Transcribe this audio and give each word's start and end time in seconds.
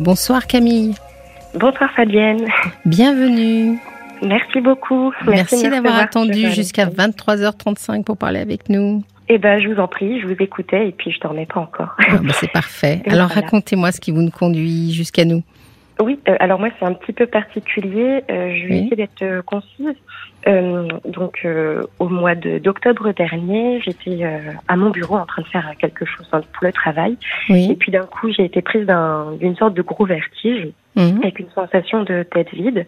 Bonsoir 0.00 0.46
Camille. 0.46 0.94
Bonsoir 1.52 1.90
Fabienne. 1.92 2.48
Bienvenue. 2.86 3.78
Merci 4.22 4.62
beaucoup. 4.62 5.12
Merci, 5.26 5.68
d'avoir 5.68 5.98
attendu 5.98 6.50
jusqu'à 6.52 6.86
23h35 6.86 8.04
pour 8.04 8.16
parler 8.16 8.40
avec 8.40 8.70
nous. 8.70 9.04
Eh 9.28 9.36
ben, 9.36 9.60
je 9.60 9.68
vous 9.68 9.78
en 9.78 9.88
prie, 9.88 10.18
je 10.18 10.26
vous 10.26 10.36
écoutais 10.40 10.88
et 10.88 10.92
puis 10.92 11.12
je 11.12 11.20
dormais 11.20 11.44
pas 11.44 11.60
encore. 11.60 11.94
Ah, 11.98 12.16
ben, 12.16 12.32
c'est 12.32 12.50
parfait. 12.50 13.02
Alors 13.06 13.28
racontez-moi 13.28 13.92
ce 13.92 14.00
qui 14.00 14.10
vous 14.10 14.30
conduit 14.30 14.90
jusqu'à 14.94 15.26
nous. 15.26 15.42
Oui, 16.00 16.18
euh, 16.28 16.36
alors 16.40 16.58
moi 16.58 16.68
c'est 16.78 16.86
un 16.86 16.94
petit 16.94 17.12
peu 17.12 17.26
particulier. 17.26 18.22
Euh, 18.30 18.54
je 18.56 18.68
vais 18.68 18.78
essayer 18.78 18.96
d'être 18.96 19.22
euh, 19.22 19.42
concise. 19.42 19.94
donc 21.04 21.46
au 21.98 22.08
mois 22.08 22.34
d'octobre 22.34 23.12
dernier, 23.12 23.80
j'étais 23.84 24.24
à 24.68 24.76
mon 24.76 24.90
bureau 24.90 25.16
en 25.16 25.26
train 25.26 25.42
de 25.42 25.48
faire 25.48 25.70
quelque 25.78 26.06
chose 26.06 26.26
pour 26.30 26.40
le 26.62 26.72
travail. 26.72 27.16
Et 27.50 27.74
puis 27.74 27.92
d'un 27.92 28.06
coup, 28.06 28.30
j'ai 28.32 28.44
été 28.44 28.62
prise 28.62 28.86
d'une 29.38 29.56
sorte 29.56 29.74
de 29.74 29.82
gros 29.82 30.06
vertige 30.06 30.68
mhm. 30.96 31.20
avec 31.22 31.38
une 31.38 31.50
sensation 31.50 32.02
de 32.04 32.22
tête 32.22 32.52
vide. 32.52 32.86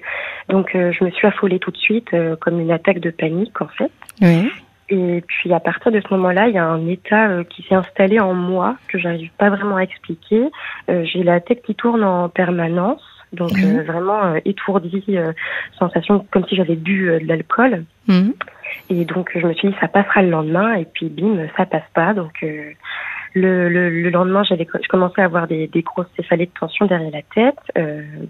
Donc 0.49 0.71
je 0.73 1.05
me 1.05 1.11
suis 1.11 1.27
affolée 1.27 1.59
tout 1.59 1.71
de 1.71 1.77
suite 1.77 2.11
comme 2.41 2.59
une 2.61 2.71
attaque 2.71 3.01
de 3.01 3.11
panique 3.11 3.61
en 3.61 3.69
fait. 3.69 3.93
Oui. 4.23 4.51
Et 4.93 5.25
puis 5.27 5.51
à 5.55 5.59
partir 5.59 5.91
de 5.91 6.03
ce 6.03 6.15
moment-là, 6.15 6.49
il 6.49 6.55
y 6.55 6.59
a 6.59 6.67
un 6.67 6.87
état 6.87 7.31
euh, 7.31 7.45
qui 7.45 7.63
s'est 7.63 7.75
installé 7.75 8.21
en 8.21 8.35
moi 8.35 8.77
que 8.89 8.99
j'arrive 8.99 9.31
pas 9.39 9.49
vraiment 9.49 9.77
à 9.77 9.85
expliquer. 9.85 10.51
Euh, 10.91 11.03
j'ai 11.07 11.23
la 11.23 11.41
tête 11.41 11.63
qui 11.63 11.75
tourne 11.75 12.05
en 12.05 12.29
permanence, 12.29 13.03
donc 13.33 13.53
mhm. 13.53 13.79
euh, 13.79 13.83
vraiment 13.85 14.35
étourdie, 14.45 15.17
sensation 15.79 16.27
comme 16.31 16.45
si 16.47 16.57
j'avais 16.57 16.77
bu 16.77 17.07
de 17.07 17.27
l'alcool. 17.27 17.85
Mhm. 18.07 18.35
Et 18.91 19.07
donc 19.07 19.31
je 19.35 19.47
me 19.47 19.55
suis 19.55 19.69
dit 19.69 19.75
ça 19.81 19.89
passera 19.89 20.21
le 20.21 20.29
lendemain 20.29 20.75
et 20.75 20.85
puis 20.85 21.09
bim 21.09 21.39
ça 21.57 21.65
passe 21.65 21.89
pas 21.95 22.13
donc. 22.13 22.45
Le, 23.35 23.71
le, 23.71 23.89
le, 23.89 24.11
lendemain, 24.11 24.45
j'avais, 24.45 24.69
je 24.71 24.89
commençais 24.89 25.23
à 25.23 25.25
avoir 25.25 25.47
des, 25.47 25.67
des 25.67 25.81
grosses 25.81 26.11
céphalées 26.17 26.45
de 26.45 26.51
tension 26.51 26.85
derrière 26.85 27.11
la 27.11 27.23
tête, 27.35 27.57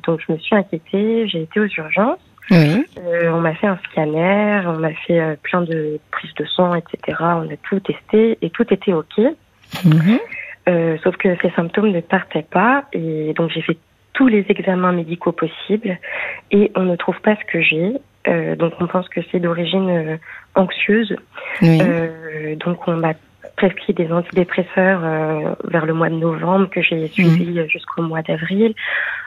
donc 0.04 0.20
je 0.24 0.32
me 0.32 0.38
suis 0.38 0.54
inquiétée. 0.54 1.26
J'ai 1.26 1.42
été 1.42 1.58
aux 1.58 1.66
urgences. 1.66 2.20
Oui. 2.50 2.84
Euh, 2.98 3.30
on 3.32 3.40
m'a 3.40 3.54
fait 3.54 3.66
un 3.66 3.78
scanner, 3.90 4.62
on 4.66 4.78
m'a 4.78 4.92
fait 5.06 5.20
euh, 5.20 5.36
plein 5.42 5.62
de 5.62 5.98
prises 6.10 6.34
de 6.34 6.44
sang, 6.44 6.74
etc. 6.74 7.18
On 7.20 7.48
a 7.48 7.56
tout 7.68 7.80
testé 7.80 8.38
et 8.42 8.50
tout 8.50 8.66
était 8.72 8.92
OK. 8.92 9.18
Mhm. 9.84 10.18
Euh, 10.68 10.96
sauf 11.02 11.16
que 11.16 11.36
ces 11.40 11.50
symptômes 11.50 11.90
ne 11.90 12.00
partaient 12.00 12.46
pas 12.48 12.84
et 12.92 13.32
donc 13.34 13.50
j'ai 13.50 13.62
fait 13.62 13.78
tous 14.12 14.28
les 14.28 14.44
examens 14.48 14.92
médicaux 14.92 15.32
possibles 15.32 15.98
et 16.50 16.70
on 16.76 16.82
ne 16.82 16.96
trouve 16.96 17.20
pas 17.20 17.36
ce 17.36 17.44
que 17.50 17.60
j'ai. 17.62 17.94
Donc 18.56 18.74
on 18.78 18.86
pense 18.86 19.08
que 19.08 19.20
c'est 19.30 19.40
d'origine 19.40 20.18
anxieuse. 20.54 21.16
Oui. 21.60 21.80
donc 22.56 22.86
on 22.86 22.94
m'a 22.94 23.14
prescrit 23.56 23.94
des 23.94 24.12
antidépresseurs 24.12 25.00
vers 25.64 25.86
le 25.86 25.94
mois 25.94 26.10
de 26.10 26.14
novembre 26.14 26.68
que 26.70 26.82
j'ai 26.82 27.08
suivi 27.08 27.58
mhm. 27.58 27.68
jusqu'au 27.68 28.02
mois 28.02 28.22
d'avril. 28.22 28.74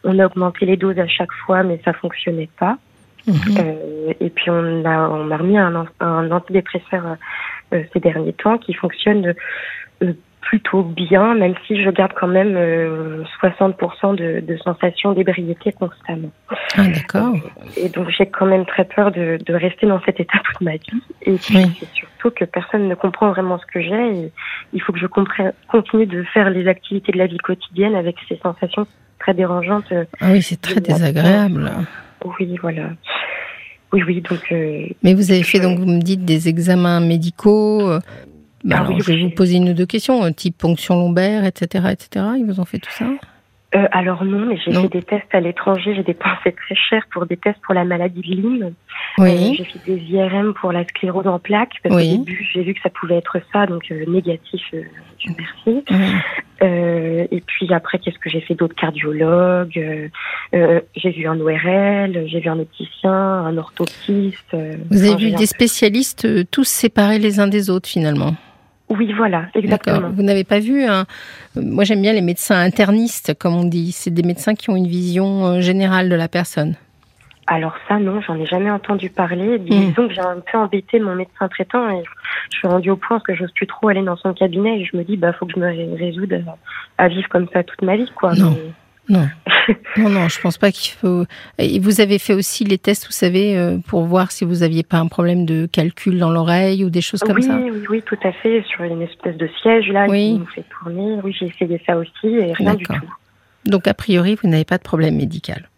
On 0.06 0.18
a 0.20 0.28
augmenté 0.28 0.66
les 0.66 0.78
doses 0.78 1.00
à 1.00 1.08
chaque 1.08 1.34
fois 1.46 1.64
mais 1.64 1.82
ça 1.84 1.92
fonctionnait 1.92 2.50
pas. 2.58 2.78
Mhm. 3.28 3.58
Euh, 3.58 4.14
et 4.20 4.30
puis 4.30 4.50
on 4.50 4.86
a 4.86 5.10
on 5.10 5.24
m'a 5.24 5.38
remis 5.38 5.58
un, 5.58 5.86
un 6.00 6.32
antidépresseur 6.32 7.18
euh, 7.74 7.84
ces 7.92 8.00
derniers 8.00 8.34
temps 8.34 8.58
qui 8.58 8.74
fonctionne 8.74 9.34
euh, 10.04 10.14
plutôt 10.42 10.84
bien, 10.84 11.34
même 11.34 11.56
si 11.66 11.84
je 11.84 11.90
garde 11.90 12.12
quand 12.14 12.28
même 12.28 12.56
60% 13.42 14.16
de, 14.16 14.42
de 14.42 14.58
sensations 14.58 15.14
d'ébriété 15.14 15.72
constamment. 15.72 16.30
Ah, 16.78 16.84
d'accord. 16.88 17.34
Et 17.78 17.90
donc 17.90 18.10
j'ai 18.16 18.28
quand 18.28 18.46
même 18.46 18.68
très 18.68 18.86
peur 18.86 19.12
de, 19.12 19.40
de, 19.44 19.54
rester 19.56 19.88
dans 19.88 20.00
cet 20.04 20.20
état 20.20 20.38
toute 20.44 20.62
ma 20.62 20.74
vie. 20.74 21.02
Et 21.24 21.34
puis 21.38 21.58
c'est 21.80 21.90
surtout 21.96 22.30
que 22.30 22.46
personne 22.46 22.88
ne 22.88 22.94
comprend 22.94 23.32
vraiment 23.32 23.58
ce 23.58 23.66
que 23.66 23.82
j'ai. 23.82 24.20
Et 24.20 24.32
il 24.74 24.82
faut 24.84 24.94
que 24.94 25.00
je 25.00 25.08
comprenne, 25.08 25.52
continue 25.68 26.06
de 26.06 26.22
faire 26.26 26.52
les 26.52 26.68
activités 26.68 27.12
de 27.12 27.18
la 27.18 27.26
vie 27.26 27.40
quotidienne 27.40 27.96
avec 27.96 28.16
ces 28.30 28.38
sensations 28.38 28.86
très 29.18 29.34
dérangeantes. 29.34 29.92
Ah 30.22 30.30
oui, 30.30 30.44
c'est 30.44 30.62
très 30.62 30.80
désagréable. 30.80 31.72
Oui, 32.26 32.56
voilà. 32.62 32.90
Oui, 33.94 34.04
oui, 34.06 34.22
donc. 34.22 34.40
Euh, 34.52 34.88
Mais 35.04 35.14
vous 35.14 35.32
avez 35.32 35.44
fait, 35.44 35.60
donc, 35.60 35.80
vous 35.80 35.86
me 35.86 36.02
dites, 36.02 36.26
des 36.26 36.50
examens 36.50 37.00
médicaux. 37.00 37.90
Euh, 37.90 38.00
bah, 38.64 38.78
ah, 38.80 38.86
alors, 38.86 39.00
je 39.00 39.06
vais 39.06 39.22
vous 39.22 39.30
poser 39.30 39.56
une 39.56 39.70
ou 39.70 39.74
deux 39.74 39.86
questions, 39.86 40.24
euh, 40.24 40.32
type 40.32 40.58
ponction 40.58 40.96
lombaire, 40.96 41.46
etc., 41.46 41.86
etc. 41.92 42.26
Ils 42.38 42.46
vous 42.46 42.60
ont 42.60 42.66
fait 42.66 42.80
tout 42.80 42.92
ça? 42.92 43.06
Euh, 43.76 43.88
alors 43.92 44.24
non, 44.24 44.46
mais 44.46 44.58
j'ai 44.58 44.72
fait 44.72 44.88
des 44.88 45.02
tests 45.02 45.34
à 45.34 45.40
l'étranger, 45.40 45.94
j'ai 45.96 46.04
dépensé 46.04 46.54
très 46.54 46.76
cher 46.76 47.04
pour 47.12 47.26
des 47.26 47.36
tests 47.36 47.60
pour 47.66 47.74
la 47.74 47.84
maladie 47.84 48.22
de 48.22 48.36
Lyme. 48.36 48.74
Oui. 49.18 49.30
Euh, 49.30 49.54
j'ai 49.58 49.66
fait 49.66 49.80
des 49.86 49.98
IRM 49.98 50.54
pour 50.54 50.72
la 50.72 50.86
sclérose 50.86 51.28
en 51.28 51.40
plaques, 51.40 51.76
parce 51.84 51.96
oui. 51.96 52.18
qu'au 52.18 52.24
début 52.24 52.48
j'ai 52.54 52.64
vu 52.64 52.74
que 52.74 52.80
ça 52.82 52.90
pouvait 52.90 53.18
être 53.18 53.38
ça, 53.52 53.66
donc 53.66 53.84
euh, 53.92 54.06
négatif, 54.08 54.62
merci. 55.26 55.84
Et 56.62 57.44
puis 57.46 57.74
après, 57.74 58.00
qu'est-ce 58.00 58.18
que 58.18 58.30
j'ai 58.30 58.42
fait 58.42 58.56
d'autres 58.56 58.76
cardiologues 58.76 60.10
J'ai 60.54 61.12
vu 61.12 61.28
un 61.28 61.40
ORL, 61.40 62.28
j'ai 62.28 62.40
vu 62.40 62.50
un 62.50 62.60
opticien, 62.60 63.12
un 63.12 63.58
orthoptiste. 63.58 64.56
Vous 64.90 65.04
avez 65.04 65.16
vu 65.16 65.32
des 65.32 65.46
spécialistes 65.46 66.50
tous 66.50 66.64
séparés 66.64 67.20
les 67.20 67.40
uns 67.40 67.48
des 67.48 67.70
autres 67.70 67.90
finalement? 67.90 68.36
Oui, 68.90 69.14
voilà, 69.14 69.48
exactement. 69.56 70.10
Vous 70.10 70.22
n'avez 70.22 70.44
pas 70.44 70.60
vu 70.60 70.84
un... 70.84 71.06
Moi, 71.56 71.84
j'aime 71.84 72.02
bien 72.02 72.14
les 72.14 72.22
médecins 72.22 72.60
internistes, 72.60 73.34
comme 73.38 73.56
on 73.56 73.64
dit. 73.64 73.92
C'est 73.92 74.12
des 74.12 74.22
médecins 74.22 74.54
qui 74.54 74.70
ont 74.70 74.76
une 74.76 74.88
vision 74.88 75.46
euh, 75.46 75.62
générale 75.62 76.08
de 76.08 76.16
la 76.16 76.28
personne. 76.28 76.76
Alors 77.48 77.76
ça, 77.88 78.00
non, 78.00 78.22
j'en 78.22 78.40
ai 78.40 78.46
jamais 78.46 78.72
entendu 78.72 79.10
parler. 79.10 79.60
Disons 79.60 80.04
hmm. 80.04 80.08
que 80.08 80.14
j'ai 80.14 80.22
un 80.22 80.40
peu 80.40 80.58
embêté 80.58 81.00
mon 81.00 81.16
médecin 81.16 81.48
traitant 81.48 81.90
et 81.90 82.04
je 82.52 82.58
suis 82.58 82.68
rendue 82.68 82.90
au 82.90 82.96
point 82.96 83.20
que 83.20 83.36
j'ose 83.36 83.52
plus 83.52 83.68
trop 83.68 83.88
aller 83.88 84.02
dans 84.02 84.18
son 84.18 84.34
cabinet 84.34 84.80
et 84.80 84.86
je 84.86 84.98
me 84.98 85.04
dis, 85.04 85.16
bah, 85.16 85.34
faut 85.34 85.46
que 85.46 85.54
je 85.56 85.60
me 85.60 85.96
résoudre 85.96 86.36
à 86.98 87.08
vivre 87.08 87.30
comme 87.30 87.48
ça 87.54 87.64
toute 87.64 87.82
ma 87.84 87.98
vie, 87.98 88.12
quoi. 88.16 88.34
Non. 88.34 88.58
Non. 89.10 89.28
non, 89.98 90.10
non, 90.10 90.28
je 90.30 90.40
pense 90.42 90.58
pas 90.58 90.72
qu'il 90.72 90.94
faut. 90.94 91.26
Et 91.58 91.80
vous 91.80 92.02
avez 92.02 92.20
fait 92.20 92.34
aussi 92.34 92.64
les 92.64 92.78
tests, 92.78 93.06
vous 93.06 93.12
savez, 93.12 93.58
euh, 93.58 93.78
pour 93.88 94.04
voir 94.06 94.32
si 94.32 94.46
vous 94.46 94.64
aviez 94.64 94.84
pas 94.84 94.98
un 94.98 95.08
problème 95.08 95.46
de 95.46 95.66
calcul 95.66 96.18
dans 96.18 96.32
l'oreille 96.32 96.84
ou 96.84 96.90
des 96.90 97.02
choses 97.02 97.22
comme 97.22 97.42
ça. 97.42 97.58
Oui, 97.58 97.72
oui, 97.90 98.04
tout 98.06 98.18
à 98.24 98.32
fait. 98.32 98.64
Sur 98.68 98.84
une 98.84 99.02
espèce 99.02 99.38
de 99.38 99.50
siège 99.62 99.90
là 99.90 100.06
oui. 100.10 100.34
qui 100.34 100.40
nous 100.40 100.46
fait 100.48 100.66
tourner. 100.80 101.20
Oui, 101.24 101.36
j'ai 101.38 101.48
essayé 101.48 101.82
ça 101.86 101.98
aussi 101.98 102.28
et 102.28 102.54
rien 102.54 102.76
du 102.76 102.86
tout. 102.86 102.94
Donc 103.66 103.88
a 103.88 103.94
priori, 103.94 104.38
vous 104.42 104.50
n'avez 104.50 104.66
pas 104.66 104.78
de 104.78 104.84
problème 104.84 105.18
médical. 105.18 105.70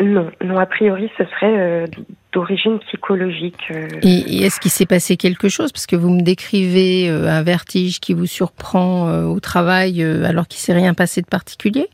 Non, 0.00 0.30
non. 0.44 0.58
A 0.58 0.66
priori, 0.66 1.10
ce 1.18 1.24
serait 1.24 1.58
euh, 1.58 1.86
d'origine 2.32 2.78
psychologique. 2.80 3.64
Euh. 3.72 3.88
Et, 4.02 4.44
est-ce 4.44 4.60
qu'il 4.60 4.70
s'est 4.70 4.86
passé 4.86 5.16
quelque 5.16 5.48
chose? 5.48 5.72
Parce 5.72 5.86
que 5.86 5.96
vous 5.96 6.10
me 6.10 6.22
décrivez 6.22 7.08
un 7.08 7.42
vertige 7.42 7.98
qui 7.98 8.14
vous 8.14 8.26
surprend 8.26 9.24
au 9.24 9.40
travail 9.40 10.02
alors 10.02 10.46
qu'il 10.46 10.60
s'est 10.60 10.72
rien 10.72 10.94
passé 10.94 11.20
de 11.20 11.26
particulier 11.26 11.88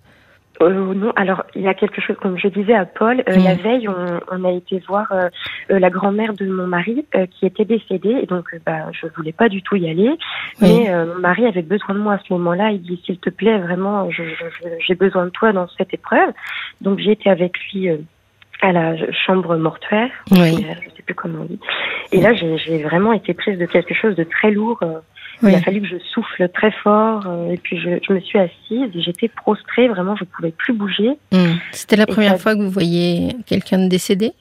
euh, 0.62 0.94
non, 0.94 1.12
alors 1.16 1.44
il 1.54 1.62
y 1.62 1.68
a 1.68 1.74
quelque 1.74 2.00
chose, 2.00 2.16
comme 2.20 2.38
je 2.38 2.46
disais 2.48 2.74
à 2.74 2.84
Paul, 2.84 3.24
euh, 3.28 3.36
la 3.36 3.54
mm. 3.54 3.58
veille, 3.58 3.88
on, 3.88 4.20
on, 4.30 4.44
a 4.44 4.52
été 4.52 4.78
voir 4.86 5.10
euh, 5.10 5.28
euh 5.70 5.78
la 5.80 5.90
grand-mère 5.90 6.32
de 6.34 6.46
mon 6.46 6.66
mari 6.66 7.04
euh, 7.16 7.26
qui 7.26 7.46
était 7.46 7.64
décédée, 7.64 8.20
et 8.22 8.26
donc 8.26 8.54
bah, 8.64 8.86
je 8.92 9.08
voulais 9.16 9.32
pas 9.32 9.48
du 9.48 9.62
tout 9.62 9.74
y 9.76 9.88
aller, 9.90 10.10
mais 10.60 10.88
mon 11.06 11.18
mari 11.18 11.46
avait 11.46 11.62
besoin 11.62 11.94
de 11.94 12.00
moi 12.00 12.14
à 12.14 12.18
ce 12.26 12.32
moment-là. 12.34 12.70
Il 12.70 12.82
dit 12.82 13.00
s'il 13.04 13.18
te 13.18 13.30
plaît, 13.30 13.58
vraiment, 13.58 14.08
j'ai 14.10 14.94
besoin 14.94 15.26
de 15.26 15.30
toi 15.30 15.52
dans 15.52 15.66
cette 15.76 15.92
épreuve. 15.92 16.32
Donc 16.80 17.00
j'ai 17.00 17.12
été 17.12 17.30
avec 17.30 17.58
lui 17.72 17.88
à 18.60 18.72
la 18.72 18.94
chambre 19.12 19.56
mortuaire, 19.56 20.10
oui. 20.30 20.64
je 20.82 20.96
sais 20.96 21.02
plus 21.04 21.14
comment 21.14 21.40
on 21.42 21.44
dit. 21.44 21.60
Et 22.12 22.20
là, 22.20 22.32
j'ai 22.34 22.82
vraiment 22.82 23.12
été 23.12 23.34
prise 23.34 23.58
de 23.58 23.66
quelque 23.66 23.94
chose 23.94 24.14
de 24.14 24.24
très 24.24 24.52
lourd. 24.52 24.78
Il 25.42 25.54
a 25.54 25.60
fallu 25.60 25.80
que 25.80 25.88
je 25.88 25.98
souffle 25.98 26.48
très 26.48 26.70
fort 26.70 27.24
euh, 27.26 27.50
et 27.50 27.56
puis 27.56 27.78
je, 27.78 27.98
je, 28.06 28.12
me 28.12 28.20
suis 28.20 28.38
assise 28.38 28.90
et 28.94 29.00
j'étais 29.00 29.28
prostrée, 29.28 29.88
vraiment, 29.88 30.16
je 30.16 30.24
ne 30.24 30.28
pouvais 30.28 30.52
plus 30.52 30.72
bouger. 30.72 31.10
Hmm. 31.32 31.56
C'était 31.72 31.96
la 31.96 32.06
première 32.06 32.38
fois 32.38 32.54
que 32.54 32.60
vous 32.60 32.70
voyez 32.70 33.36
quelqu'un 33.46 33.78
de 33.78 33.88
décédé? 33.88 34.32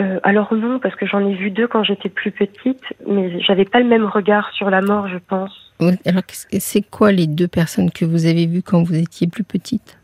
Euh, 0.00 0.20
alors 0.22 0.54
non, 0.54 0.78
parce 0.78 0.94
que 0.94 1.06
j'en 1.06 1.26
ai 1.26 1.34
vu 1.34 1.50
deux 1.50 1.66
quand 1.66 1.82
j'étais 1.82 2.08
plus 2.08 2.30
petite, 2.30 2.82
mais 3.06 3.40
j'avais 3.40 3.64
pas 3.64 3.80
le 3.80 3.86
même 3.86 4.04
regard 4.04 4.52
sur 4.52 4.70
la 4.70 4.80
mort, 4.80 5.08
je 5.08 5.18
pense. 5.18 5.72
Alors 6.06 6.22
c'est 6.58 6.82
quoi 6.82 7.12
les 7.12 7.26
deux 7.26 7.48
personnes 7.48 7.90
que 7.90 8.04
vous 8.04 8.26
avez 8.26 8.46
vues 8.46 8.62
quand 8.62 8.82
vous 8.82 8.96
étiez 8.96 9.26
plus 9.26 9.44
petite? 9.44 9.98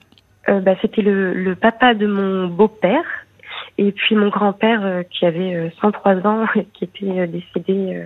Euh, 0.48 0.60
bah, 0.60 0.74
C'était 0.82 1.02
le, 1.02 1.32
le, 1.32 1.54
papa 1.54 1.94
de 1.94 2.06
mon 2.06 2.48
beau-père 2.48 3.04
et 3.78 3.92
puis 3.92 4.14
mon 4.14 4.28
grand-père 4.28 4.84
euh, 4.84 5.02
qui 5.10 5.26
avait 5.26 5.72
103 5.80 6.26
ans 6.26 6.46
et 6.56 6.66
qui 6.74 6.84
était 6.84 7.26
décédé 7.28 8.04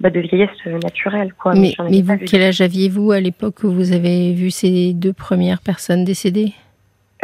bah, 0.00 0.10
de 0.10 0.20
vieillesse 0.20 0.50
naturelle. 0.82 1.32
Quoi. 1.34 1.54
Mais, 1.54 1.74
mais, 1.90 2.02
vous, 2.02 2.16
quel 2.18 2.42
âge 2.42 2.60
aviez-vous 2.60 3.12
à 3.12 3.20
l'époque 3.20 3.62
où 3.64 3.70
vous 3.70 3.92
avez 3.92 4.32
vu 4.32 4.50
ces 4.50 4.94
deux 4.94 5.12
premières 5.12 5.60
personnes 5.60 6.04
décédées? 6.04 6.54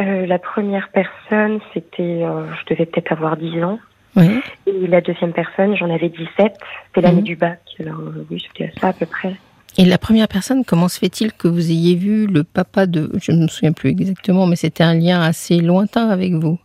Euh, 0.00 0.26
La 0.26 0.38
première 0.38 0.88
personne, 0.90 1.60
c'était, 1.72 2.22
euh, 2.22 2.46
je 2.54 2.74
devais 2.74 2.86
peut-être 2.86 3.12
avoir 3.12 3.36
10 3.36 3.64
ans. 3.64 3.78
Oui. 4.14 4.40
Et 4.66 4.86
la 4.86 5.00
deuxième 5.00 5.32
personne, 5.32 5.76
j'en 5.76 5.90
avais 5.90 6.08
17. 6.08 6.28
C'était 6.38 7.00
l'année 7.00 7.18
mhm. 7.18 7.24
du 7.24 7.36
bac. 7.36 7.60
Alors 7.80 8.00
euh, 8.00 8.26
oui, 8.30 8.44
c'était 8.46 8.72
ça 8.80 8.88
à 8.88 8.92
peu 8.92 9.06
près. 9.06 9.34
Et 9.78 9.84
la 9.84 9.98
première 9.98 10.28
personne, 10.28 10.64
comment 10.64 10.88
se 10.88 10.98
fait-il 10.98 11.32
que 11.34 11.48
vous 11.48 11.70
ayez 11.70 11.96
vu 11.96 12.26
le 12.26 12.44
papa 12.44 12.86
de... 12.86 13.10
Je 13.20 13.32
ne 13.32 13.42
me 13.42 13.48
souviens 13.48 13.72
plus 13.72 13.90
exactement, 13.90 14.46
mais 14.46 14.56
c'était 14.56 14.84
un 14.84 14.94
lien 14.94 15.20
assez 15.20 15.60
lointain 15.60 16.08
avec 16.08 16.32
vous? 16.32 16.58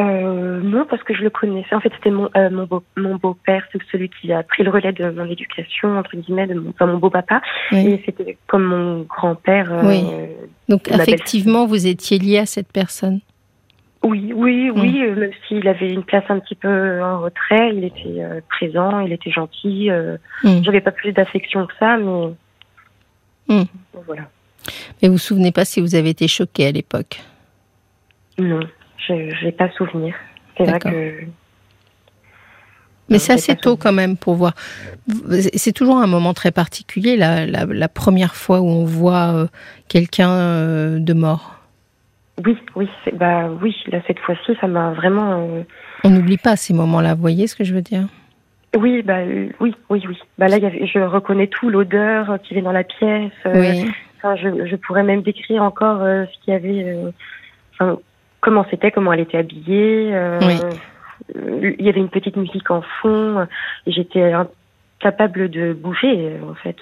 Euh, 0.00 0.60
non, 0.60 0.86
parce 0.86 1.02
que 1.04 1.14
je 1.14 1.22
le 1.22 1.30
connaissais. 1.30 1.74
En 1.74 1.80
fait, 1.80 1.92
c'était 1.94 2.10
mon, 2.10 2.28
euh, 2.36 2.50
mon, 2.50 2.64
beau, 2.64 2.82
mon 2.96 3.14
beau-père, 3.16 3.64
c'est 3.72 3.78
celui 3.92 4.08
qui 4.08 4.32
a 4.32 4.42
pris 4.42 4.64
le 4.64 4.70
relais 4.70 4.92
de 4.92 5.08
mon 5.10 5.26
éducation, 5.26 5.96
entre 5.96 6.16
guillemets, 6.16 6.48
de 6.48 6.54
mon, 6.54 6.70
enfin, 6.70 6.86
mon 6.86 6.98
beau-papa. 6.98 7.42
Et 7.70 8.02
c'était 8.04 8.36
comme 8.48 8.64
mon 8.64 9.00
grand-père. 9.02 9.72
Euh, 9.72 9.82
oui. 9.84 10.04
Donc, 10.68 10.90
effectivement, 10.90 11.66
vous 11.66 11.86
étiez 11.86 12.18
lié 12.18 12.38
à 12.38 12.46
cette 12.46 12.72
personne 12.72 13.20
Oui, 14.02 14.32
oui, 14.34 14.70
oui. 14.74 15.02
Mm. 15.02 15.14
même 15.14 15.30
s'il 15.46 15.68
avait 15.68 15.92
une 15.92 16.02
place 16.02 16.24
un 16.28 16.40
petit 16.40 16.56
peu 16.56 17.00
en 17.00 17.20
retrait, 17.20 17.72
il 17.72 17.84
était 17.84 18.20
présent, 18.48 18.98
il 18.98 19.12
était 19.12 19.30
gentil. 19.30 19.90
Mm. 20.42 20.64
J'avais 20.64 20.80
pas 20.80 20.92
plus 20.92 21.12
d'affection 21.12 21.66
que 21.66 21.74
ça, 21.78 21.96
mais. 21.98 22.34
Mm. 23.48 23.64
Voilà. 24.06 24.22
Mais 25.00 25.08
vous 25.08 25.14
vous 25.14 25.18
souvenez 25.18 25.52
pas 25.52 25.64
si 25.64 25.80
vous 25.80 25.94
avez 25.94 26.10
été 26.10 26.26
choqué 26.26 26.66
à 26.66 26.72
l'époque? 26.72 27.20
Non. 28.38 28.60
Je 29.08 29.44
n'ai 29.44 29.52
pas 29.52 29.70
souvenir. 29.70 30.14
C'est 30.56 30.64
vrai 30.64 30.78
que. 30.78 31.24
Mais 33.10 33.18
c'est 33.18 33.34
assez 33.34 33.54
tôt 33.54 33.76
quand 33.76 33.92
même 33.92 34.16
pour 34.16 34.34
voir. 34.34 34.54
C'est 35.52 35.72
toujours 35.72 35.98
un 35.98 36.06
moment 36.06 36.32
très 36.32 36.50
particulier, 36.50 37.16
la, 37.16 37.44
la, 37.46 37.88
première 37.88 38.34
fois 38.34 38.60
où 38.60 38.66
on 38.66 38.84
voit 38.84 39.34
euh, 39.34 39.46
quelqu'un 39.88 40.30
euh, 40.30 40.98
de 40.98 41.12
mort. 41.12 41.56
Oui, 42.44 42.56
oui, 42.74 42.88
bah 43.12 43.48
oui. 43.62 43.76
Là 43.88 44.00
cette 44.06 44.18
fois-ci, 44.20 44.56
ça 44.60 44.66
m'a 44.66 44.92
vraiment. 44.92 45.48
Euh, 45.48 45.62
on 46.02 46.10
n'oublie 46.10 46.38
pas 46.38 46.56
ces 46.56 46.72
moments-là. 46.72 47.14
Vous 47.14 47.20
voyez 47.20 47.46
ce 47.46 47.54
que 47.54 47.64
je 47.64 47.74
veux 47.74 47.82
dire? 47.82 48.06
Oui, 48.76 49.02
bah 49.02 49.18
oui, 49.60 49.74
oui, 49.90 50.02
oui. 50.08 50.18
Bah 50.38 50.48
là, 50.48 50.58
je 50.58 50.98
reconnais 50.98 51.46
tout 51.46 51.68
l'odeur 51.68 52.38
qui 52.42 52.56
est 52.56 52.62
dans 52.62 52.72
la 52.72 52.84
pièce. 52.84 53.32
Oui. 53.44 53.88
Enfin, 54.16 54.34
je, 54.36 54.66
je, 54.66 54.76
pourrais 54.76 55.04
même 55.04 55.22
décrire 55.22 55.62
encore 55.62 56.00
ce 56.00 56.44
qu'il 56.44 56.54
y 56.54 56.56
avait. 56.56 56.96
Enfin, 57.74 57.98
comment 58.44 58.66
c'était, 58.70 58.90
comment 58.90 59.12
elle 59.12 59.20
était 59.20 59.38
habillée. 59.38 60.14
Euh, 60.14 60.38
il 61.34 61.84
y 61.84 61.88
avait 61.88 62.00
une 62.00 62.10
petite 62.10 62.36
musique 62.36 62.70
en 62.70 62.82
fond. 63.00 63.46
J'étais 63.86 64.32
incapable 64.32 65.48
de 65.48 65.72
bouger, 65.72 66.36
en 66.48 66.54
fait. 66.54 66.76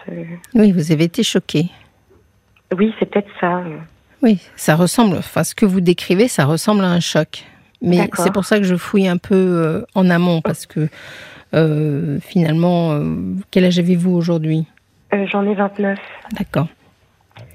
Oui, 0.54 0.72
vous 0.72 0.90
avez 0.90 1.04
été 1.04 1.22
choquée. 1.22 1.66
Oui, 2.76 2.92
c'est 2.98 3.06
peut-être 3.06 3.30
ça. 3.40 3.62
Oui, 4.22 4.40
ça 4.56 4.74
ressemble, 4.74 5.16
enfin, 5.16 5.44
ce 5.44 5.54
que 5.54 5.64
vous 5.64 5.80
décrivez, 5.80 6.26
ça 6.28 6.44
ressemble 6.44 6.82
à 6.82 6.90
un 6.90 7.00
choc. 7.00 7.44
Mais 7.80 8.08
c'est 8.14 8.32
pour 8.32 8.44
ça 8.44 8.58
que 8.58 8.64
je 8.64 8.76
fouille 8.76 9.08
un 9.08 9.16
peu 9.16 9.34
euh, 9.34 9.82
en 9.94 10.10
amont, 10.10 10.40
parce 10.40 10.66
que 10.66 10.88
euh, 11.54 12.18
finalement, 12.20 13.00
quel 13.50 13.64
âge 13.64 13.78
avez-vous 13.78 14.12
aujourd'hui? 14.12 14.66
J'en 15.30 15.46
ai 15.46 15.54
29. 15.54 15.98
D'accord 16.38 16.68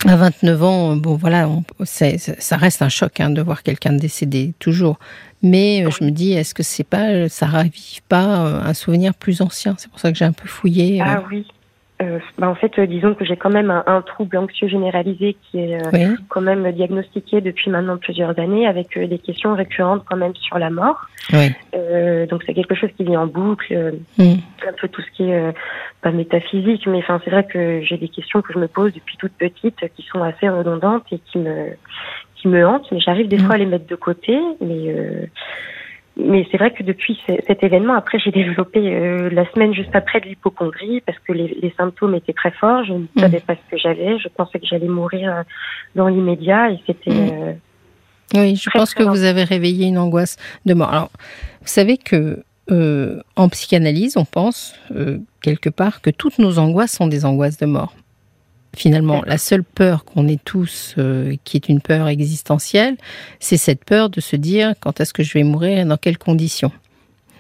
à 0.06 0.16
29 0.16 0.64
ans, 0.64 0.96
bon 0.96 1.16
voilà, 1.16 1.50
ça 1.84 2.58
reste 2.58 2.82
un 2.82 2.90
choc 2.90 3.20
hein, 3.20 3.30
de 3.30 3.42
voir 3.42 3.64
quelqu'un 3.64 3.94
décédé 3.94 4.54
toujours. 4.60 5.00
Mais 5.44 5.86
euh, 5.86 5.92
je 5.92 6.04
me 6.04 6.12
dis, 6.12 6.34
est-ce 6.34 6.54
que 6.54 6.64
c'est 6.64 6.84
pas, 6.84 7.30
ça 7.30 7.46
ravive 7.46 8.02
pas 8.10 8.46
euh, 8.46 8.62
un 8.62 8.74
souvenir 8.74 9.14
plus 9.14 9.42
ancien? 9.42 9.76
C'est 9.78 9.90
pour 9.90 10.00
ça 10.00 10.12
que 10.12 10.18
j'ai 10.18 10.26
un 10.26 10.32
peu 10.32 10.48
fouillé. 10.48 11.02
Euh. 11.02 11.06
Ah 11.06 11.24
oui, 11.30 11.46
euh, 12.00 12.20
bah 12.38 12.48
en 12.48 12.54
fait, 12.54 12.78
euh, 12.78 12.86
disons 12.86 13.16
que 13.16 13.26
j'ai 13.26 13.38
quand 13.38 13.50
même 13.50 13.72
un, 13.72 13.84
un, 13.88 14.04
trouble 14.04 14.38
anxieux 14.38 14.68
généralisé 14.68 15.36
qui 15.42 15.60
est 15.60 15.82
euh, 15.82 16.16
quand 16.30 16.42
même 16.42 16.72
diagnostiqué 16.72 17.42
depuis 17.42 17.72
maintenant 17.72 17.98
plusieurs 17.98 18.38
années, 18.40 18.68
avec 18.68 18.98
des 18.98 19.18
questions 19.18 19.56
récurrentes 19.56 20.04
quand 20.08 20.16
même 20.16 20.36
sur 20.36 20.60
la 20.60 20.70
mort. 20.70 21.08
Oui. 21.34 21.50
donc 22.30 22.44
c'est 22.46 22.54
quelque 22.54 22.76
chose 22.76 22.92
qui 22.96 23.04
vient 23.04 23.22
en 23.22 23.28
boucle, 23.28 23.96
mm. 24.18 24.24
un 24.24 24.74
peu 24.80 24.88
tout 24.88 25.02
ce 25.02 25.12
qui 25.12 25.24
est 25.24 25.54
pas 26.02 26.12
métaphysique, 26.12 26.86
mais 26.86 27.00
enfin 27.00 27.20
c'est 27.26 27.32
vrai 27.32 27.46
que 27.46 27.82
j'ai 27.82 27.98
des 27.98 28.10
questions 28.10 28.42
que 28.42 28.54
je 28.54 28.60
me 28.60 28.68
pose 28.68 28.94
depuis 28.94 29.18
toute 29.18 29.34
petite, 29.34 29.76
qui 29.96 30.04
sont 30.04 30.22
assez 30.22 30.48
redondantes 30.48 31.04
et 31.12 31.20
qui 31.20 31.40
me 31.40 31.72
qui 32.36 32.48
me 32.48 32.66
hantent, 32.66 32.90
mais 32.92 33.00
j'arrive 33.00 33.28
des 33.28 33.38
mm. 33.38 33.42
fois 33.42 33.56
à 33.56 33.58
les 33.58 33.66
mettre 33.66 33.88
de 33.88 33.96
côté, 33.96 34.38
mais 34.62 35.30
mais 36.20 36.48
c'est 36.52 36.58
vrai 36.58 36.72
que 36.72 36.82
depuis 36.84 37.20
cet 37.26 37.64
événement, 37.64 37.94
après, 37.94 38.18
j'ai 38.18 38.32
développé 38.32 38.80
euh, 38.80 39.30
la 39.30 39.50
semaine 39.52 39.74
juste 39.74 39.96
après 39.96 40.20
de 40.20 40.26
l'hypochondrie 40.26 41.02
parce 41.02 41.20
que 41.20 41.32
les, 41.32 41.58
les, 41.62 41.74
symptômes 41.78 42.16
étaient 42.16 42.34
très 42.34 42.52
forts. 42.52 42.84
Je 42.86 42.94
ne 42.94 43.00
mmh. 43.00 43.08
savais 43.20 43.40
pas 43.40 43.54
ce 43.56 43.72
que 43.72 43.78
j'avais. 43.78 44.18
Je 44.18 44.28
pensais 44.30 44.60
que 44.60 44.66
j'allais 44.66 44.88
mourir 44.88 45.32
euh, 45.32 45.44
dans 45.96 46.08
l'immédiat 46.08 46.72
et 46.72 46.80
c'était. 46.88 47.12
Mmh. 47.12 47.58
Euh, 48.34 48.42
oui, 48.42 48.56
je 48.56 48.70
pense 48.72 48.94
que 48.94 49.04
vous 49.04 49.24
avez 49.24 49.44
réveillé 49.44 49.88
une 49.88 50.00
angoisse 50.00 50.38
de 50.66 50.74
mort. 50.74 50.92
Alors, 50.92 51.12
vous 51.62 51.68
savez 51.68 51.98
que 51.98 52.44
en 53.38 53.48
psychanalyse, 53.48 54.18
on 54.18 54.26
pense 54.26 54.78
quelque 55.42 55.70
part 55.70 56.02
que 56.02 56.10
toutes 56.10 56.38
nos 56.38 56.60
angoisses 56.60 56.92
sont 56.92 57.08
des 57.08 57.24
angoisses 57.24 57.58
de 57.58 57.66
mort 57.66 57.94
finalement, 58.78 59.24
la 59.26 59.38
seule 59.38 59.64
peur 59.64 60.06
qu'on 60.06 60.28
ait 60.28 60.40
tous, 60.44 60.96
euh, 60.98 61.36
qui 61.44 61.58
est 61.58 61.68
une 61.68 61.82
peur 61.82 62.08
existentielle, 62.08 62.96
c'est 63.40 63.58
cette 63.58 63.84
peur 63.84 64.10
de 64.10 64.22
se 64.22 64.36
dire 64.36 64.74
quand 64.80 65.02
est-ce 65.02 65.14
que 65.14 65.24
je 65.24 65.34
vais 65.34 65.44
mourir 65.44 65.80
et 65.80 65.86
dans 65.86 65.98
quelles 65.98 66.18
conditions. 66.18 66.72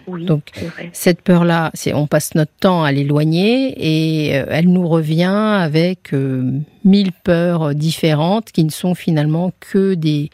Donc 0.07 0.51
cette 0.93 1.21
peur-là, 1.21 1.69
c'est 1.73 1.93
on 1.93 2.07
passe 2.07 2.33
notre 2.33 2.53
temps 2.53 2.83
à 2.83 2.93
l'éloigner 2.93 3.73
et 3.77 4.37
euh, 4.37 4.45
elle 4.49 4.69
nous 4.69 4.87
revient 4.87 5.25
avec 5.25 6.13
euh, 6.13 6.59
mille 6.85 7.11
peurs 7.11 7.75
différentes 7.75 8.53
qui 8.53 8.63
ne 8.63 8.69
sont 8.69 8.95
finalement 8.95 9.51
que 9.59 9.95
des 9.95 10.29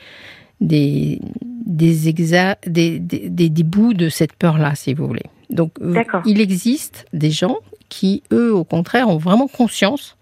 des 0.62 1.20
des, 1.66 2.08
exa 2.08 2.58
des, 2.68 3.00
des, 3.00 3.50
des, 3.50 3.64
bouts 3.64 3.94
de 3.94 4.10
cette 4.10 4.34
peur-là, 4.34 4.76
si 4.76 4.94
vous 4.94 5.08
voulez. 5.08 5.26
Donc 5.50 5.72
il 6.26 6.40
existe 6.40 7.06
des 7.14 7.32
gens 7.32 7.58
qui, 7.90 8.22
eux, 8.32 8.54
au 8.54 8.64
contraire, 8.64 9.10
ont 9.10 9.18
vraiment 9.18 9.48
conscience 9.48 10.18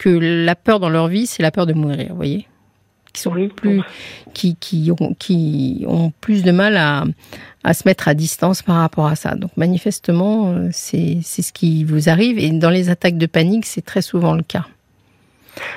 que 0.00 0.08
la 0.08 0.56
peur 0.56 0.80
dans 0.80 0.88
leur 0.88 1.08
vie, 1.08 1.26
c'est 1.26 1.42
la 1.42 1.50
peur 1.50 1.66
de 1.66 1.74
mourir, 1.74 2.08
vous 2.08 2.16
voyez 2.16 2.48
qui 3.12 3.22
sont 3.22 3.32
plus, 3.56 3.82
qui, 4.34 4.54
qui, 4.54 4.92
ont, 5.00 5.14
qui 5.18 5.84
ont 5.88 6.12
plus 6.20 6.44
de 6.44 6.52
mal 6.52 6.76
à, 6.76 7.04
à 7.64 7.74
se 7.74 7.82
mettre 7.84 8.06
à 8.06 8.14
distance 8.14 8.62
par 8.62 8.76
rapport 8.76 9.06
à 9.06 9.16
ça. 9.16 9.34
Donc 9.34 9.50
manifestement, 9.56 10.52
euh, 10.52 10.68
c'est 10.70 11.20
ce 11.22 11.52
qui 11.52 11.82
vous 11.82 12.08
arrive. 12.08 12.38
Et 12.38 12.50
dans 12.52 12.70
les 12.70 12.88
attaques 12.88 13.18
de 13.18 13.26
panique, 13.26 13.66
c'est 13.66 13.84
très 13.84 14.00
souvent 14.00 14.34
le 14.34 14.44
cas. 14.44 14.64